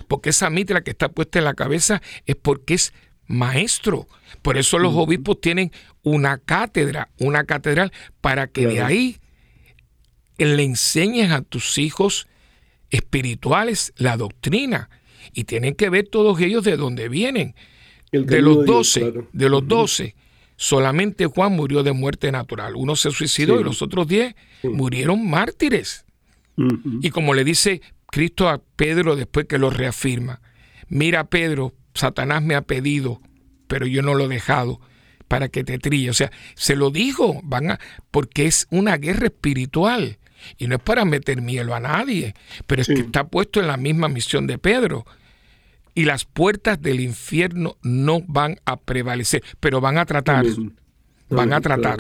[0.09, 2.93] Porque esa mitra que está puesta en la cabeza es porque es
[3.27, 4.09] maestro.
[4.43, 5.73] Por eso los obispos tienen
[6.03, 9.19] una cátedra, una catedral, para que de ahí
[10.39, 12.27] le enseñes a tus hijos
[12.91, 14.91] espirituales la doctrina.
[15.33, 17.55] Y tienen que ver todos ellos de dónde vienen.
[18.11, 20.17] de los doce, de los doce,
[20.57, 22.75] solamente Juan murió de muerte natural.
[22.75, 24.35] Uno se suicidó y los otros diez
[24.65, 26.05] murieron mártires.
[27.01, 27.81] Y como le dice
[28.11, 30.41] Cristo a Pedro después que lo reafirma,
[30.89, 33.21] mira Pedro, Satanás me ha pedido,
[33.67, 34.81] pero yo no lo he dejado
[35.29, 36.11] para que te trille.
[36.11, 37.81] O sea, se lo dijo, van a,
[38.11, 40.19] porque es una guerra espiritual.
[40.59, 42.35] Y no es para meter miedo a nadie,
[42.67, 45.07] pero es que está puesto en la misma misión de Pedro.
[45.95, 50.47] Y las puertas del infierno no van a prevalecer, pero van a tratar.
[51.29, 51.99] Van a tratar.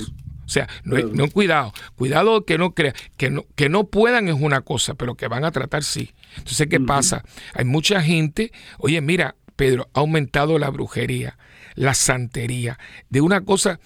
[0.50, 4.62] O sea, no, cuidado, cuidado que no crea, que no, que no puedan es una
[4.62, 6.10] cosa, pero que van a tratar sí.
[6.38, 7.24] Entonces, ¿qué pasa?
[7.54, 11.38] Hay mucha gente, oye, mira, Pedro, ha aumentado la brujería,
[11.76, 12.80] la santería,
[13.10, 13.78] de una cosa,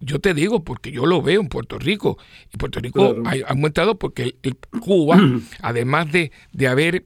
[0.00, 2.18] yo te digo, porque yo lo veo en Puerto Rico,
[2.52, 5.16] y Puerto Rico ha, aumentado porque el, Cuba,
[5.62, 7.04] además de, de haber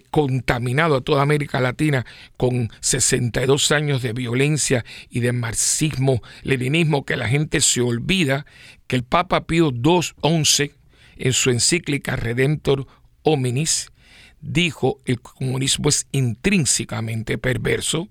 [0.00, 7.16] contaminado a toda América Latina con 62 años de violencia y de marxismo, leninismo, que
[7.16, 8.46] la gente se olvida
[8.86, 10.72] que el Papa Pío XI,
[11.16, 12.86] en su encíclica Redentor
[13.22, 13.92] Hominis,
[14.40, 18.08] dijo el comunismo es intrínsecamente perverso,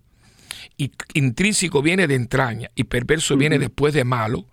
[0.77, 4.45] y intrínseco viene de entraña y perverso viene después de malo.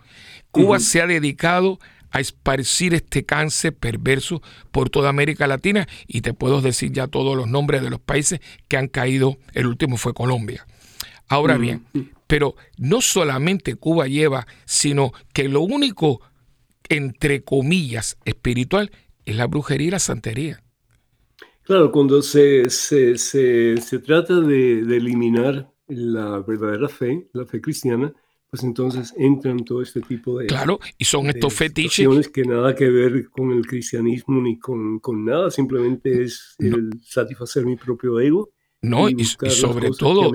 [0.50, 6.34] Cuba se ha dedicado a esparcir este cáncer perverso por toda América Latina y te
[6.34, 10.14] puedo decir ya todos los nombres de los países que han caído, el último fue
[10.14, 10.66] Colombia.
[11.28, 11.60] Ahora mm.
[11.60, 11.84] bien,
[12.26, 16.20] pero no solamente Cuba lleva, sino que lo único,
[16.88, 18.90] entre comillas, espiritual
[19.24, 20.62] es la brujería y la santería.
[21.62, 28.12] Claro, cuando se, se, se, trata de, de eliminar la verdadera fe, la fe cristiana,
[28.50, 30.46] pues entonces entran todo este tipo de...
[30.46, 32.28] Claro, y son estos fetiches...
[32.28, 37.66] Que nada que ver con el cristianismo ni con, con nada, simplemente es el satisfacer
[37.66, 38.50] mi propio ego.
[38.80, 40.32] No, y, sobre todo,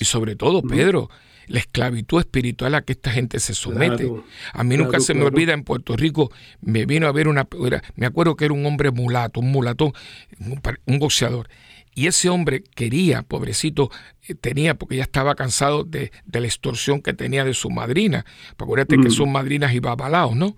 [0.00, 1.10] y, sobre todo, Pedro,
[1.46, 4.10] la esclavitud espiritual a que esta gente se somete.
[4.54, 6.32] a mí nunca se me olvida en Puerto Rico,
[6.62, 7.46] me vino a ver una...
[7.96, 9.92] me acuerdo que era un hombre mulato, un mulatón,
[10.86, 11.48] un boxeador.
[11.94, 13.90] Y ese hombre quería, pobrecito,
[14.26, 18.24] eh, tenía, porque ya estaba cansado de, la extorsión que tenía de su madrina.
[18.56, 19.12] Acuérdate que mm.
[19.12, 20.56] son madrinas y babalaos, ¿no?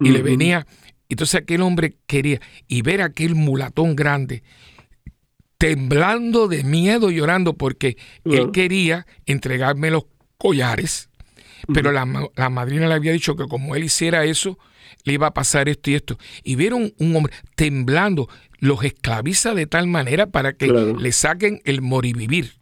[0.00, 0.66] Y le venía.
[1.08, 4.42] Entonces aquel hombre quería, y ver aquel mulatón grande,
[5.56, 10.04] temblando de miedo, llorando, porque él quería entregarme los
[10.36, 11.08] collares,
[11.72, 14.58] pero la, la, madrina le había dicho que como él hiciera eso,
[15.04, 16.18] le iba a pasar esto y esto.
[16.42, 18.28] Y vieron un hombre temblando,
[18.58, 22.52] los esclaviza de tal manera para que le saquen el morivivir.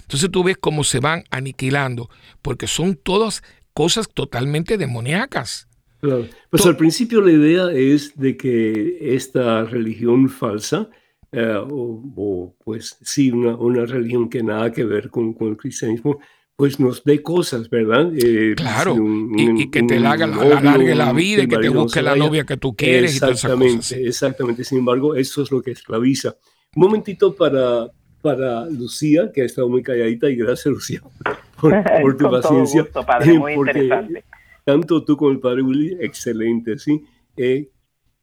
[0.00, 2.10] Entonces tú ves cómo se van aniquilando,
[2.42, 3.42] porque son todas
[3.72, 5.68] cosas totalmente demoníacas.
[6.00, 6.28] Claro.
[6.50, 10.90] Pues al principio la idea es de que esta religión falsa,
[11.32, 16.20] eh, o, pues sí, una, una, religión que nada que ver con, con el cristianismo,
[16.56, 18.12] pues nos dé cosas, ¿verdad?
[18.16, 18.96] Eh, claro,
[19.36, 22.56] y, que te haga, la, alargue la vida, y que te busque la novia que
[22.56, 23.14] tú quieres.
[23.14, 24.64] Exactamente, exactamente.
[24.64, 26.36] Sin embargo, eso es lo que esclaviza.
[26.76, 27.88] Un momentito para,
[28.22, 31.02] para Lucía, que ha estado muy calladita, y gracias, Lucía,
[31.60, 32.84] por, tu paciencia.
[32.84, 34.24] padre, muy interesante.
[34.64, 37.02] Tanto tú como el padre Willy, excelente, ¿sí?
[37.36, 37.70] Eh,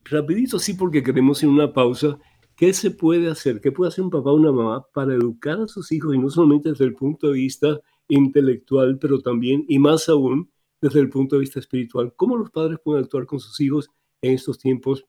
[0.06, 2.18] rapidito, sí, porque queremos ir una pausa.
[2.56, 3.60] ¿Qué se puede hacer?
[3.60, 6.30] ¿Qué puede hacer un papá o una mamá para educar a sus hijos y no
[6.30, 7.80] solamente desde el punto de vista
[8.12, 10.52] intelectual, pero también y más aún
[10.82, 12.14] desde el punto de vista espiritual.
[12.16, 13.90] ¿Cómo los padres pueden actuar con sus hijos
[14.22, 15.06] en estos tiempos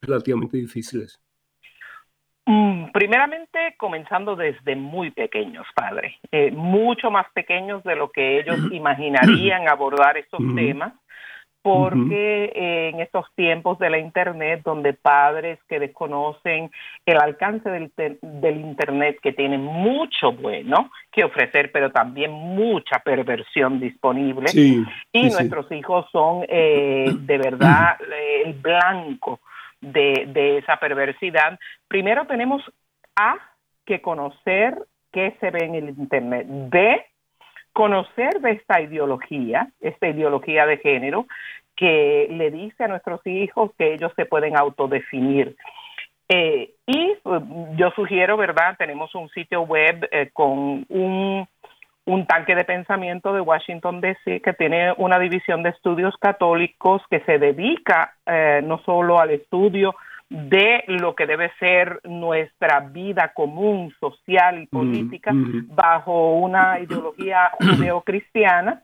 [0.00, 1.20] relativamente difíciles?
[2.46, 8.56] Mm, primeramente, comenzando desde muy pequeños, padre, eh, mucho más pequeños de lo que ellos
[8.72, 10.92] imaginarían abordar estos temas
[11.64, 16.70] porque en estos tiempos de la Internet, donde padres que desconocen
[17.06, 17.90] el alcance del,
[18.20, 25.72] del, Internet, que tienen mucho bueno que ofrecer, pero también mucha perversión disponible, y nuestros
[25.72, 27.96] hijos son eh, de verdad
[28.44, 29.40] el blanco
[29.80, 31.58] de, de esa perversidad,
[31.88, 32.62] primero tenemos
[33.16, 33.36] A,
[33.86, 34.76] que conocer
[35.12, 37.06] qué se ve en el Internet, B,
[37.74, 41.26] conocer de esta ideología, esta ideología de género,
[41.76, 45.56] que le dice a nuestros hijos que ellos se pueden autodefinir.
[46.28, 47.42] Eh, y pues,
[47.76, 48.76] yo sugiero, ¿verdad?
[48.78, 51.46] Tenemos un sitio web eh, con un,
[52.26, 57.38] tanque de pensamiento de Washington, D.C., que tiene una división de estudios católicos que se
[57.38, 59.94] dedica eh, no solo al estudio
[60.30, 68.82] de lo que debe ser nuestra vida común, social y política bajo una ideología judeocristiana,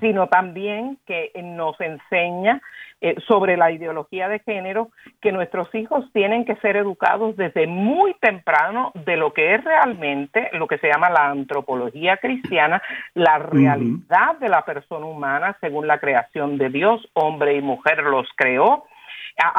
[0.00, 2.62] sino también que nos enseña
[3.00, 8.14] eh, sobre la ideología de género, que nuestros hijos tienen que ser educados desde muy
[8.14, 12.82] temprano de lo que es realmente lo que se llama la antropología cristiana,
[13.14, 18.28] la realidad de la persona humana según la creación de Dios, hombre y mujer los
[18.36, 18.84] creó,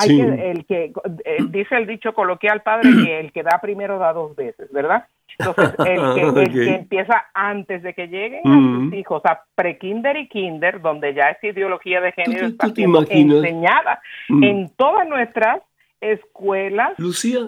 [0.05, 0.91] Que, el que
[1.23, 5.05] eh, dice el dicho coloquial padre que el que da primero da dos veces, ¿verdad?
[5.37, 10.81] Entonces, el que, empieza antes de que lleguen a sus hijos a prekinder y kinder,
[10.81, 14.43] donde ya esa ideología de género está siendo enseñada mm.
[14.43, 15.61] en todas nuestras
[16.01, 16.95] escuelas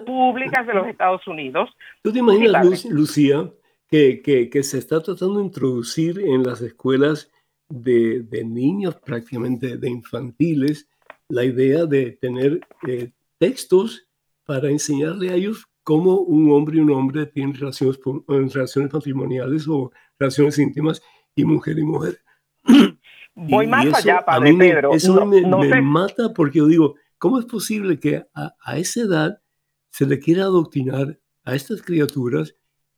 [0.06, 1.70] públicas de los Estados Unidos.
[2.02, 3.50] ¿Tú te imaginas, Lucía,
[3.88, 7.30] que, que, que, se está tratando de introducir en las escuelas
[7.68, 10.88] de, de niños prácticamente, de infantiles,
[11.32, 14.06] la idea de tener eh, textos
[14.44, 19.90] para enseñarle a ellos cómo un hombre y un hombre tienen relaciones, relaciones matrimoniales o
[20.18, 21.00] relaciones íntimas
[21.34, 22.20] y mujer y mujer.
[23.34, 24.92] Voy más allá, Padre Pedro.
[24.92, 29.40] Eso me, mata porque yo digo, ¿cómo es posible que a, a, esa edad
[29.88, 32.56] se le quiera adoctrinar a estas criaturas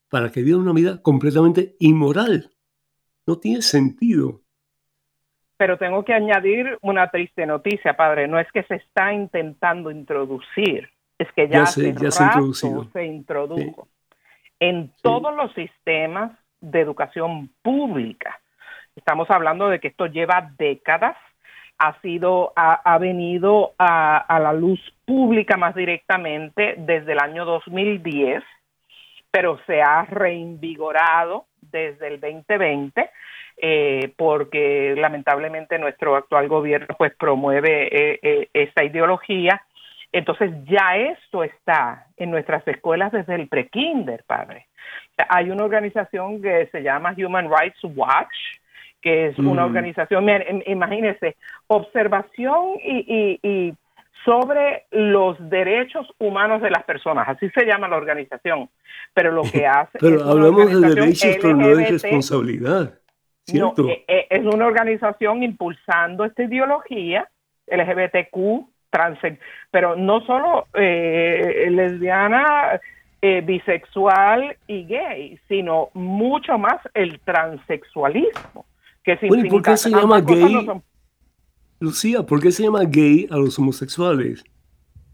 [0.09, 2.51] para que vivan una vida completamente inmoral?
[3.29, 4.44] No tiene sentido.
[5.57, 8.27] Pero tengo que añadir una triste noticia, padre.
[8.27, 11.95] No es que se está intentando introducir, es que ya, se,
[12.93, 13.89] se, introdujo
[14.59, 18.41] en todos los sistemas de educación pública.
[18.97, 21.17] Estamos hablando de que esto lleva décadas,
[21.79, 28.43] ha sido, ha, venido a, a, la luz pública más directamente desde el año 2010,
[29.31, 33.11] pero se ha reinvigorado desde el 2020
[33.57, 39.63] eh, porque lamentablemente nuestro actual gobierno pues promueve eh, eh, esta ideología.
[40.13, 44.67] Entonces ya esto está en nuestras escuelas desde el prekinder, padre.
[45.29, 48.35] Hay una organización que se llama Human Rights Watch,
[49.01, 49.67] que es una mm.
[49.67, 50.27] organización,
[50.67, 51.37] imagínense,
[51.69, 53.75] observación y, y,
[54.25, 58.71] sobre los derechos humanos de las personas, así se llama la organización,
[59.13, 59.99] pero lo que hace...
[60.01, 62.95] pero hablamos de derechos, pero no de responsabilidad.
[63.47, 67.29] Eh, eh, es una organización impulsando esta ideología
[67.67, 69.19] LGBTQ, trans,
[69.71, 72.81] pero no solo eh, lesbiana,
[73.43, 78.67] bisexual y gay, sino mucho más el transexualismo.
[79.03, 80.67] Que bueno, ¿por qué se llama gay?
[81.81, 84.45] Lucía, ¿por qué se llama gay a los homosexuales?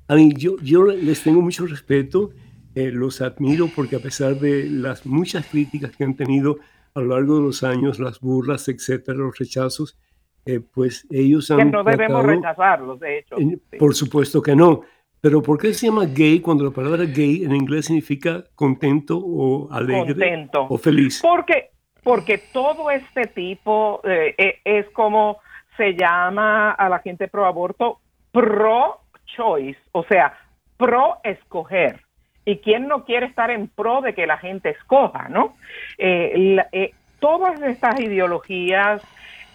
[0.09, 2.31] A mí, yo, yo les tengo mucho respeto,
[2.75, 6.59] los admiro porque a pesar de las muchas críticas que han tenido,
[6.95, 9.99] a lo largo de los años, las burlas, etcétera, los rechazos,
[10.47, 11.59] eh, pues ellos han.
[11.59, 13.37] Que no debemos rechazarlos, de hecho.
[13.79, 14.83] Por supuesto que no,
[15.21, 19.71] Pero ¿por qué se llama gay cuando la palabra gay en inglés significa contento o
[19.71, 20.67] alegre Contento.
[20.69, 21.21] o feliz?
[21.21, 21.71] Porque,
[22.03, 25.37] porque todo este tipo eh, eh, es como
[25.77, 28.01] se llama a la gente pro aborto
[28.33, 29.01] pro
[29.37, 30.39] choice, o sea,
[30.77, 32.01] pro escoger.
[32.45, 35.57] ¿Y quién no quiere estar en pro de que la gente escoja, no?
[35.99, 39.03] Eh, eh, todas estas ideologías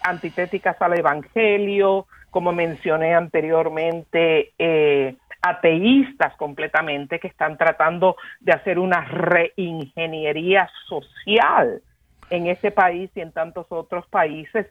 [0.04, 9.02] antitéticas al Evangelio, como mencioné anteriormente, eh, ateístas completamente que están tratando de hacer una
[9.02, 11.82] reingeniería social
[12.30, 14.68] en ese país y en tantos otros países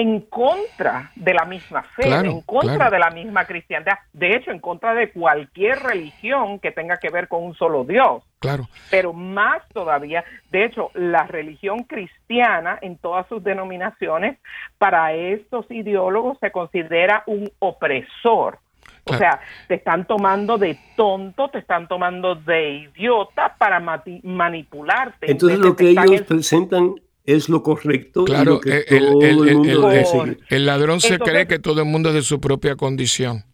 [0.00, 2.90] en contra de la misma fe, Claro, en contra claro.
[2.92, 7.26] de la misma cristiandad, de hecho en contra de cualquier religión que tenga que ver
[7.26, 8.68] con un solo Dios Claro.
[8.90, 10.22] pero más todavía,
[10.52, 14.38] de hecho, la religión cristiana en todas sus denominaciones,
[14.78, 18.58] para estos ideólogos se considera un opresor.
[19.04, 19.18] O Claro.
[19.18, 25.26] sea, te están tomando de tonto, te están tomando de idiota para manipularte.
[25.26, 26.94] En Entonces lo que ellos en- presentan
[27.34, 30.06] es lo correcto y Claro, lo que el, todo el, el- mundo el- debe el-
[30.06, 30.38] seguir.
[30.48, 33.44] el ladrón se Entonces- cree que todo el mundo es de su propia condición.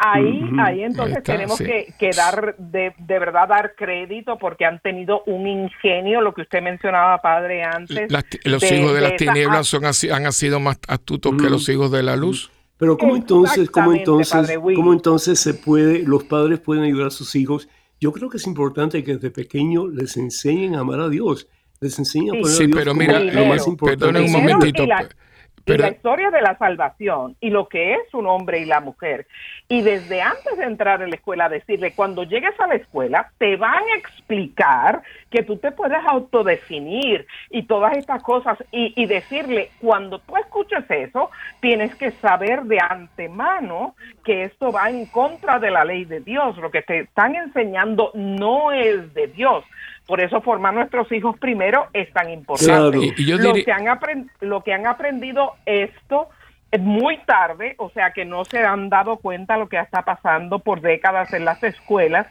[0.00, 1.64] Ahí, ahí entonces Ahí está, tenemos sí.
[1.64, 6.42] que, que dar, de, de verdad dar crédito porque han tenido un ingenio, lo que
[6.42, 8.10] usted mencionaba, padre, antes.
[8.10, 11.50] Las los de- hijos de las esa tinieblas son así, han sido más astutos que
[11.50, 12.50] los hijos de la luz.
[12.76, 17.34] Pero ¿cómo entonces, cómo entonces, cómo entonces se puede, los padres pueden ayudar a sus
[17.34, 17.68] hijos?
[18.00, 21.48] Yo creo que es importante que desde pequeño les enseñen a amar a Dios,
[21.80, 22.40] les enseñen a Sí.
[22.42, 24.20] poner Sí, a Dios pero como mira, lo más importante.
[24.20, 24.82] un momentito.
[24.82, 28.58] y la- y pero- la historia de la salvación y lo que es un hombre
[28.60, 29.26] y la mujer.
[29.68, 33.56] Y desde antes de entrar en la escuela, decirle, cuando llegues a la escuela, te
[33.56, 38.56] van a explicar que tú te puedes autodefinir y todas estas cosas.
[38.72, 44.88] Y, y decirle, cuando tú escuches eso, tienes que saber de antemano que esto va
[44.88, 46.56] en contra de la ley de Dios.
[46.56, 49.64] Lo que te están enseñando no es de Dios.
[50.08, 53.02] Por eso formar nuestros hijos primero es tan importante Claro.
[53.02, 56.28] y, y yo lo, diría, que han aprend- lo que han aprendido esto
[56.72, 60.58] es muy tarde, o sea que no se han dado cuenta lo que está pasando
[60.58, 62.26] por décadas en las escuelas,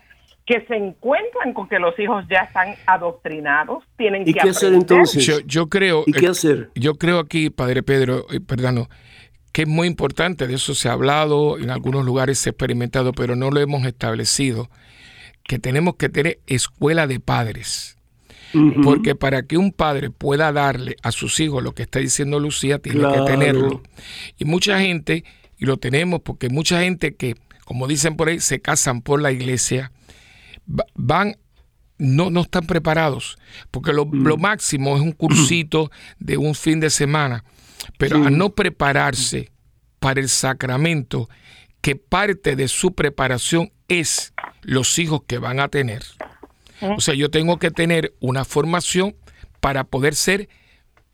[0.45, 4.73] que se encuentran con que los hijos ya están adoctrinados, tienen ¿Y que qué hacer
[4.73, 5.25] entonces?
[5.25, 6.69] yo, yo creo, ¿Y qué eh, hacer?
[6.75, 8.87] yo creo aquí, Padre Pedro, eh, perdón,
[9.51, 13.11] que es muy importante, de eso se ha hablado, en algunos lugares se ha experimentado,
[13.13, 14.69] pero no lo hemos establecido,
[15.47, 17.95] que tenemos que tener escuela de padres.
[18.83, 22.79] Porque para que un padre pueda darle a sus hijos lo que está diciendo Lucía,
[22.79, 23.25] tiene Claro.
[23.25, 23.83] que tenerlo.
[24.37, 25.25] Y mucha gente,
[25.57, 27.35] y lo tenemos porque mucha gente que,
[27.65, 29.91] como dicen por ahí, se casan por la iglesia,
[30.67, 31.35] va- van,
[31.97, 33.37] no, no están preparados.
[33.69, 34.25] Porque lo, Mm.
[34.25, 37.43] lo máximo es un cursito de un fin de semana.
[37.97, 38.27] Pero Sí.
[38.27, 39.51] al no prepararse
[39.99, 41.29] para el sacramento,
[41.81, 44.33] que parte de su preparación es
[44.67, 46.03] los hijos que van a tener.
[46.81, 49.15] O sea, yo tengo que tener una formación
[49.61, 50.49] para poder ser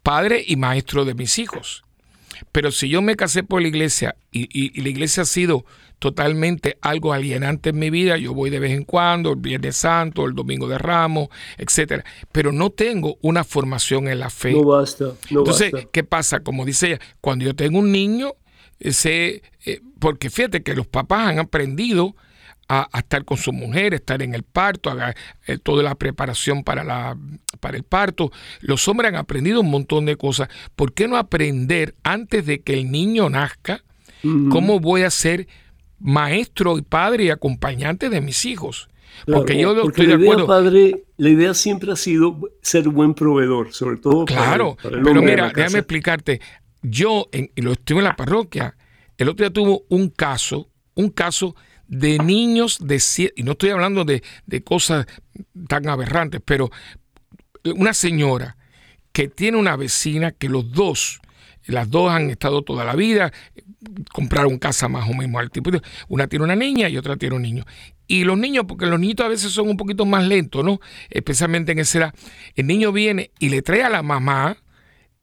[0.01, 1.83] padre y maestro de mis hijos.
[2.51, 5.65] Pero si yo me casé por la iglesia y, y- y la iglesia ha sido
[5.99, 10.25] totalmente algo alienante en mi vida, yo voy de vez en cuando, el Viernes Santo,
[10.25, 14.51] el Domingo de Ramos, etcétera, pero no tengo una formación en la fe.
[14.53, 15.89] No basta, no Entonces, basta.
[15.93, 16.39] ¿qué pasa?
[16.41, 18.33] Como dice ella, cuando yo tengo un niño,
[18.79, 22.15] ese, eh, porque fíjate que los papás han aprendido
[22.67, 25.15] a, a estar con su mujer, estar en el parto, haga,
[25.47, 27.17] eh, toda la preparación para, la,
[27.59, 28.31] para el parto.
[28.61, 30.49] Los hombres han aprendido un montón de cosas.
[30.75, 33.83] ¿Por qué no aprender antes de que el niño nazca
[34.49, 35.47] cómo voy a ser
[35.99, 38.89] maestro y padre y acompañante de mis hijos?
[39.25, 40.47] Claro, Porque yo porque estoy la de idea, acuerdo.
[40.47, 45.21] padre, la idea siempre ha sido ser buen proveedor, sobre todo para- Claro, para pero
[45.21, 46.41] de mira, déjame explicarte.
[46.81, 48.75] Yo en, y lo estuve en la parroquia.
[49.17, 51.55] El otro día tuvo un caso, un caso
[51.93, 55.05] de niños de siete, y no estoy hablando de, de cosas
[55.67, 56.71] tan aberrantes, pero
[57.75, 58.57] una señora
[59.11, 61.21] que tiene una vecina que los dos,
[61.65, 63.31] las dos han estado toda la vida,
[64.11, 65.69] compraron casa más o menos al tipo.
[66.07, 67.63] Una tiene una niña y otra tiene un niño.
[68.07, 70.81] Y los niños, porque los niñitos a veces son un poquito más lentos, ¿no?
[71.11, 72.13] Especialmente en esa edad.
[72.55, 74.57] El niño viene y le trae a la mamá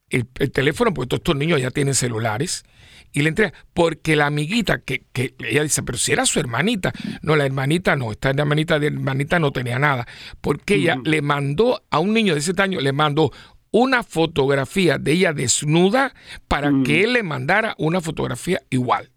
[0.08, 2.64] el, el teléfono, porque todos estos niños ya tienen celulares,
[3.12, 6.92] y le entrega, porque la amiguita, que, que ella dice, pero si era su hermanita,
[7.22, 10.06] no, la hermanita no, esta hermanita de hermanita no tenía nada,
[10.40, 13.32] porque ella le mandó a un niño de ese año, le mandó
[13.72, 16.14] una fotografía de ella desnuda
[16.48, 19.10] para que él le mandara una fotografía igual.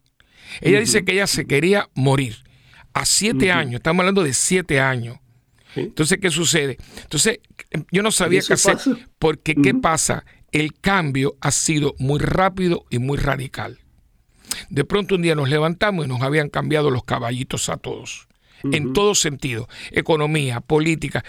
[0.62, 2.38] Ella dice que ella se quería morir.
[2.94, 5.18] A siete años, estamos hablando de siete años.
[5.74, 5.82] Sí.
[5.82, 6.78] Entonces, ¿qué sucede?
[7.02, 7.40] Entonces,
[7.92, 8.76] yo no sabía qué hacer.
[8.76, 8.96] pasa?
[9.18, 10.24] Porque, ¿qué pasa?
[10.52, 13.80] El cambio ha sido muy rápido y muy radical.
[14.70, 18.28] De pronto un día nos levantamos y nos habían cambiado los caballitos a todos.
[18.64, 21.26] en todo sentido, economía, política,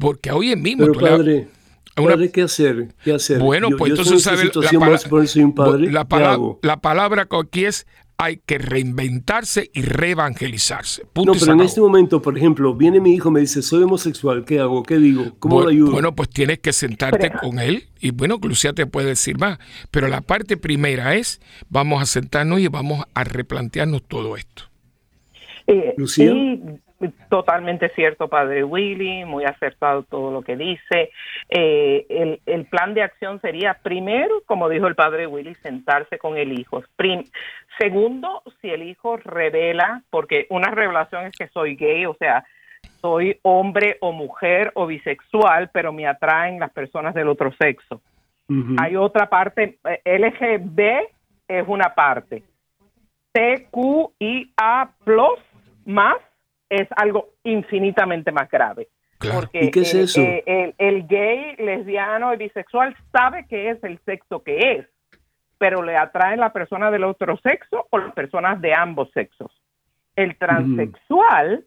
[0.00, 0.86] porque hoy en mismo...
[0.86, 1.46] Pero padre,
[1.94, 2.88] padre, ¿qué hacer?
[3.04, 3.38] ¿Qué hacer?
[3.38, 4.50] Bueno, pues entonces sabe
[5.90, 7.86] la, palabra, la palabra aquí es
[8.16, 11.02] hay que reinventarse y reevangelizarse.
[11.14, 14.44] no, pero en este momento, por ejemplo, viene mi hijo y me dice, soy homosexual,
[14.44, 14.82] ¿qué hago?
[14.82, 15.34] ¿Qué digo?
[15.38, 15.92] ¿Cómo bueno, lo ayudo?
[15.92, 19.58] Bueno, pues tienes que sentarte con él y bueno, Lucía te puede decir más,
[19.90, 24.64] pero la parte primera es, vamos a sentarnos y vamos a replantearnos todo esto.
[25.66, 26.32] Eh, Lucía.
[27.28, 31.10] Totalmente cierto, padre Willy, muy acertado todo lo que dice.
[31.48, 36.58] Eh, el, plan de acción sería, primero, como dijo el padre Willy, sentarse con el
[36.58, 36.82] hijo.
[37.78, 42.44] segundo, si el hijo revela, porque una revelación es que soy gay, o sea,
[43.00, 48.00] soy hombre o mujer o bisexual, pero me atraen las personas del otro sexo.
[48.78, 51.08] Hay otra parte, eh, LGB
[51.48, 52.42] es una parte.
[53.32, 55.40] TQIA plus
[55.86, 56.16] más
[56.68, 58.88] es algo infinitamente más grave.
[59.18, 60.20] Porque ¿Y qué es eso?
[60.20, 64.86] El, gay, lesbiano y bisexual sabe que es el sexo que es,
[65.58, 69.52] pero le atraen la persona del otro sexo o las personas de ambos sexos.
[70.16, 71.64] El transexual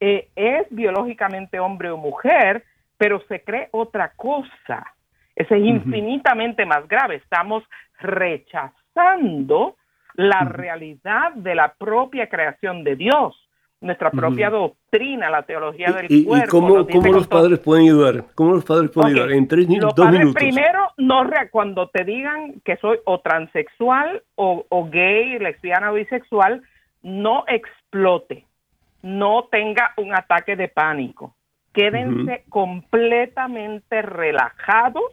[0.00, 2.64] eh, es biológicamente hombre o mujer,
[2.96, 4.94] pero se cree otra cosa.
[5.36, 7.16] Ese es infinitamente más grave.
[7.16, 7.64] Estamos
[8.00, 9.76] rechazando
[10.14, 13.43] la realidad de la propia creación de Dios
[13.80, 16.46] nuestra propia doctrina, la teología del cuerpo.
[16.46, 18.24] ¿Y cómo, cómo los padres pueden ayudar?
[18.34, 19.32] ¿Cómo los padres pueden ayudar?
[19.32, 20.34] En tres los dos minutos.
[20.34, 26.62] Primero, no cuando te digan que soy o transexual o, gay, lesbiana o bisexual,
[27.02, 28.46] no explote,
[29.02, 31.34] no tenga un ataque de pánico.
[31.72, 35.12] Quédense completamente relajados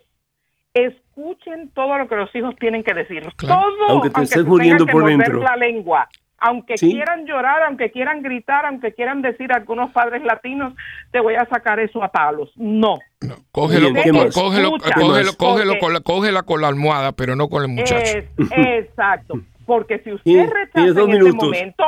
[0.74, 3.24] escuchen todo lo que los hijos tienen que decir.
[3.38, 5.42] Todo, aunque te estés muriendo por dentro.
[5.42, 6.08] la lengua,
[6.42, 10.74] aunque quieran llorar, aunque quieran gritar, aunque quieran decir algunos padres latinos,
[11.12, 12.52] te voy a sacar eso a palos.
[12.56, 13.00] No.
[13.52, 13.90] cógelo,
[14.34, 18.20] cógelo, cógelo, cógelo, con la, cógela con la almohada, pero no con el muchacho.
[18.56, 19.36] exacto.
[19.66, 21.86] Porque si usted rechaza en ese momento,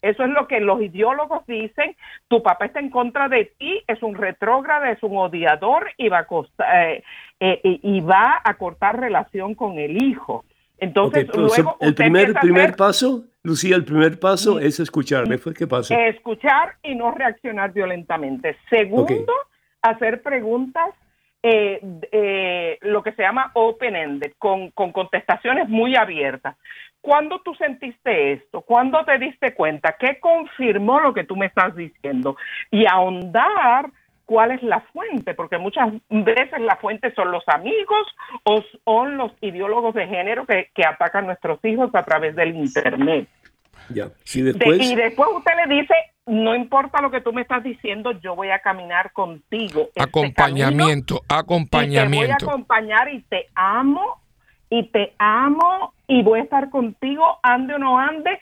[0.00, 1.94] eso es lo que los ideólogos dicen,
[2.28, 6.26] tu papá está en contra de ti, es un retrógrado, es un odiador y va
[6.58, 7.02] a, eh,
[7.40, 10.44] eh, y va a cortar relación con el hijo.
[10.82, 15.28] Entonces, luego el primer, primer paso, Lucía, el primer paso es escuchar.
[15.28, 15.94] Después, ¿qué pasa?
[16.08, 18.56] Escuchar y no reaccionar violentamente.
[18.68, 19.32] Segundo,
[19.80, 20.90] hacer preguntas,
[21.40, 21.80] eh,
[22.10, 26.56] eh, lo que se llama open-ended, con, con contestaciones muy abiertas.
[27.00, 28.62] ¿Cuándo tú sentiste esto?
[28.62, 29.94] ¿Cuándo te diste cuenta?
[29.96, 32.36] ¿Qué confirmó lo que tú me estás diciendo?
[32.72, 33.88] Y ahondar
[34.32, 38.06] cuál es la fuente, porque muchas veces la fuente son los amigos
[38.44, 43.28] o son los ideólogos de género que, atacan a nuestros hijos a través del Internet.
[43.90, 44.08] Ya.
[44.32, 44.80] Y, después...
[44.80, 48.48] y después usted le dice, no importa lo que tú me estás diciendo, yo voy
[48.48, 49.82] a caminar contigo.
[49.88, 52.38] Este acompañamiento, acompañamiento.
[52.38, 54.22] te voy a acompañar y te amo,
[54.70, 58.40] y te amo, y voy a estar contigo, ande o no ande,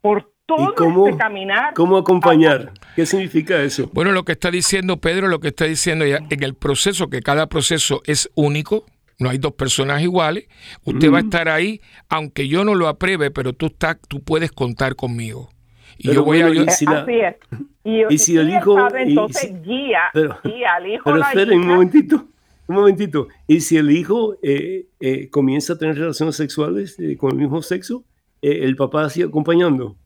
[0.00, 1.74] por todo cómo, este caminar.
[1.74, 2.72] ¿Cómo acompañar?
[2.94, 3.90] ¿Qué significa eso?
[3.92, 7.20] Bueno, lo que está diciendo Pedro, lo que está diciendo ya, en el proceso, que
[7.20, 8.84] cada proceso es único,
[9.18, 10.46] no hay dos personas iguales,
[10.84, 14.52] usted va a estar ahí, aunque yo no lo apruebe, pero tú, estás, tú puedes
[14.52, 15.50] contar conmigo.
[15.98, 16.48] Y yo voy a...
[16.50, 17.36] Y si Así es.
[17.84, 18.76] Y, si el hijo...
[18.94, 20.00] entonces guía,
[20.44, 22.26] guía al hijo Pero esperen un momentito.
[22.68, 23.28] Un momentito.
[23.46, 27.62] ¿Y si el hijo eh, eh, comienza a tener relaciones sexuales eh, con el mismo
[27.62, 28.04] sexo,
[28.42, 29.96] el papá sigue acompañando?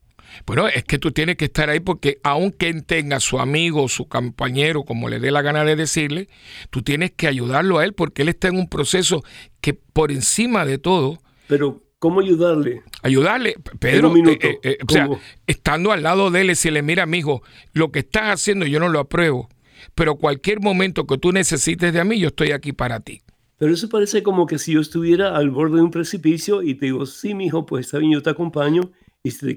[0.46, 4.84] Bueno, es que tú tienes que estar ahí porque aunque tenga su amigo, su compañero,
[4.84, 6.28] como le dé la gana de decirle,
[6.70, 9.22] tú tienes que ayudarlo a él porque él está en un proceso
[9.60, 11.18] que por encima de todo...
[11.48, 12.82] Pero, ¿cómo ayudarle?
[13.02, 15.08] Ayudarle, Pedro, eh, eh, eh, o sea,
[15.46, 18.88] estando al lado de él, si le mira, amigo, lo que estás haciendo yo no
[18.88, 19.48] lo apruebo,
[19.94, 23.22] pero cualquier momento que tú necesites de mí, yo estoy aquí para ti.
[23.60, 26.86] Pero eso parece como que si yo estuviera al borde de un precipicio y te
[26.86, 28.90] digo, sí, mi hijo, pues está bien, yo te acompaño,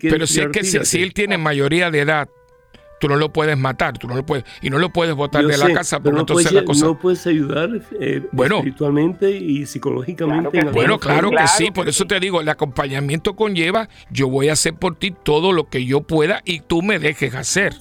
[0.02, 2.30] pero si es que si, él tiene mayoría de edad,
[3.00, 5.58] tú no lo puedes matar, tú no lo puedes y no lo puedes botar de
[5.58, 10.64] la casa porque no entonces puedes, la cosa no puedes ayudar eh, espiritualmente y psicológicamente.
[10.72, 14.74] bueno, claro que sí, por eso te digo, el acompañamiento conlleva, yo voy a hacer
[14.74, 17.74] por ti todo lo que yo pueda y tú me dejes hacer.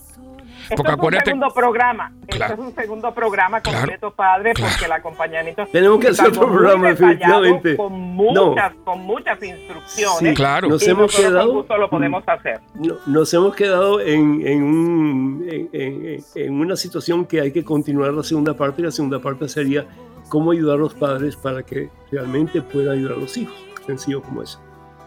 [0.70, 2.12] Esto es un segundo programa.
[2.26, 5.66] Esto es un segundo programa completo, padre, porque el acompañamiento.
[5.66, 7.76] Tenemos que hacer otro programa, definitivamente.
[7.76, 10.36] Con muchas, con muchas instrucciones.
[10.36, 10.68] claro.
[10.68, 11.66] Nos hemos quedado.
[11.68, 12.60] lo podemos hacer.
[13.06, 18.22] nos hemos quedado en, en, un, en, en una situación que hay que continuar la
[18.22, 18.82] segunda parte.
[18.82, 19.86] Y la segunda parte sería
[20.28, 23.54] cómo ayudar a los padres para que realmente puedan ayudar a los hijos.
[23.86, 24.60] Sencillo como eso.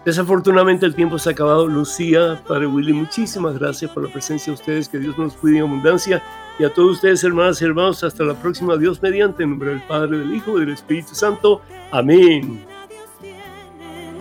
[0.05, 1.67] Desafortunadamente el tiempo se ha acabado.
[1.67, 4.87] Lucía, Padre Willy, muchísimas gracias por la presencia de ustedes.
[4.87, 6.21] Que Dios nos cuide en abundancia.
[6.59, 8.77] Y a todos ustedes, hermanas y hermanos, hasta la próxima.
[8.77, 11.61] Dios mediante, en nombre del Padre, del Hijo y del Espíritu Santo.
[11.91, 12.63] Amén.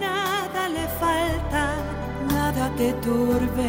[0.01, 1.74] Nada le falta,
[2.30, 3.64] nada te turbe.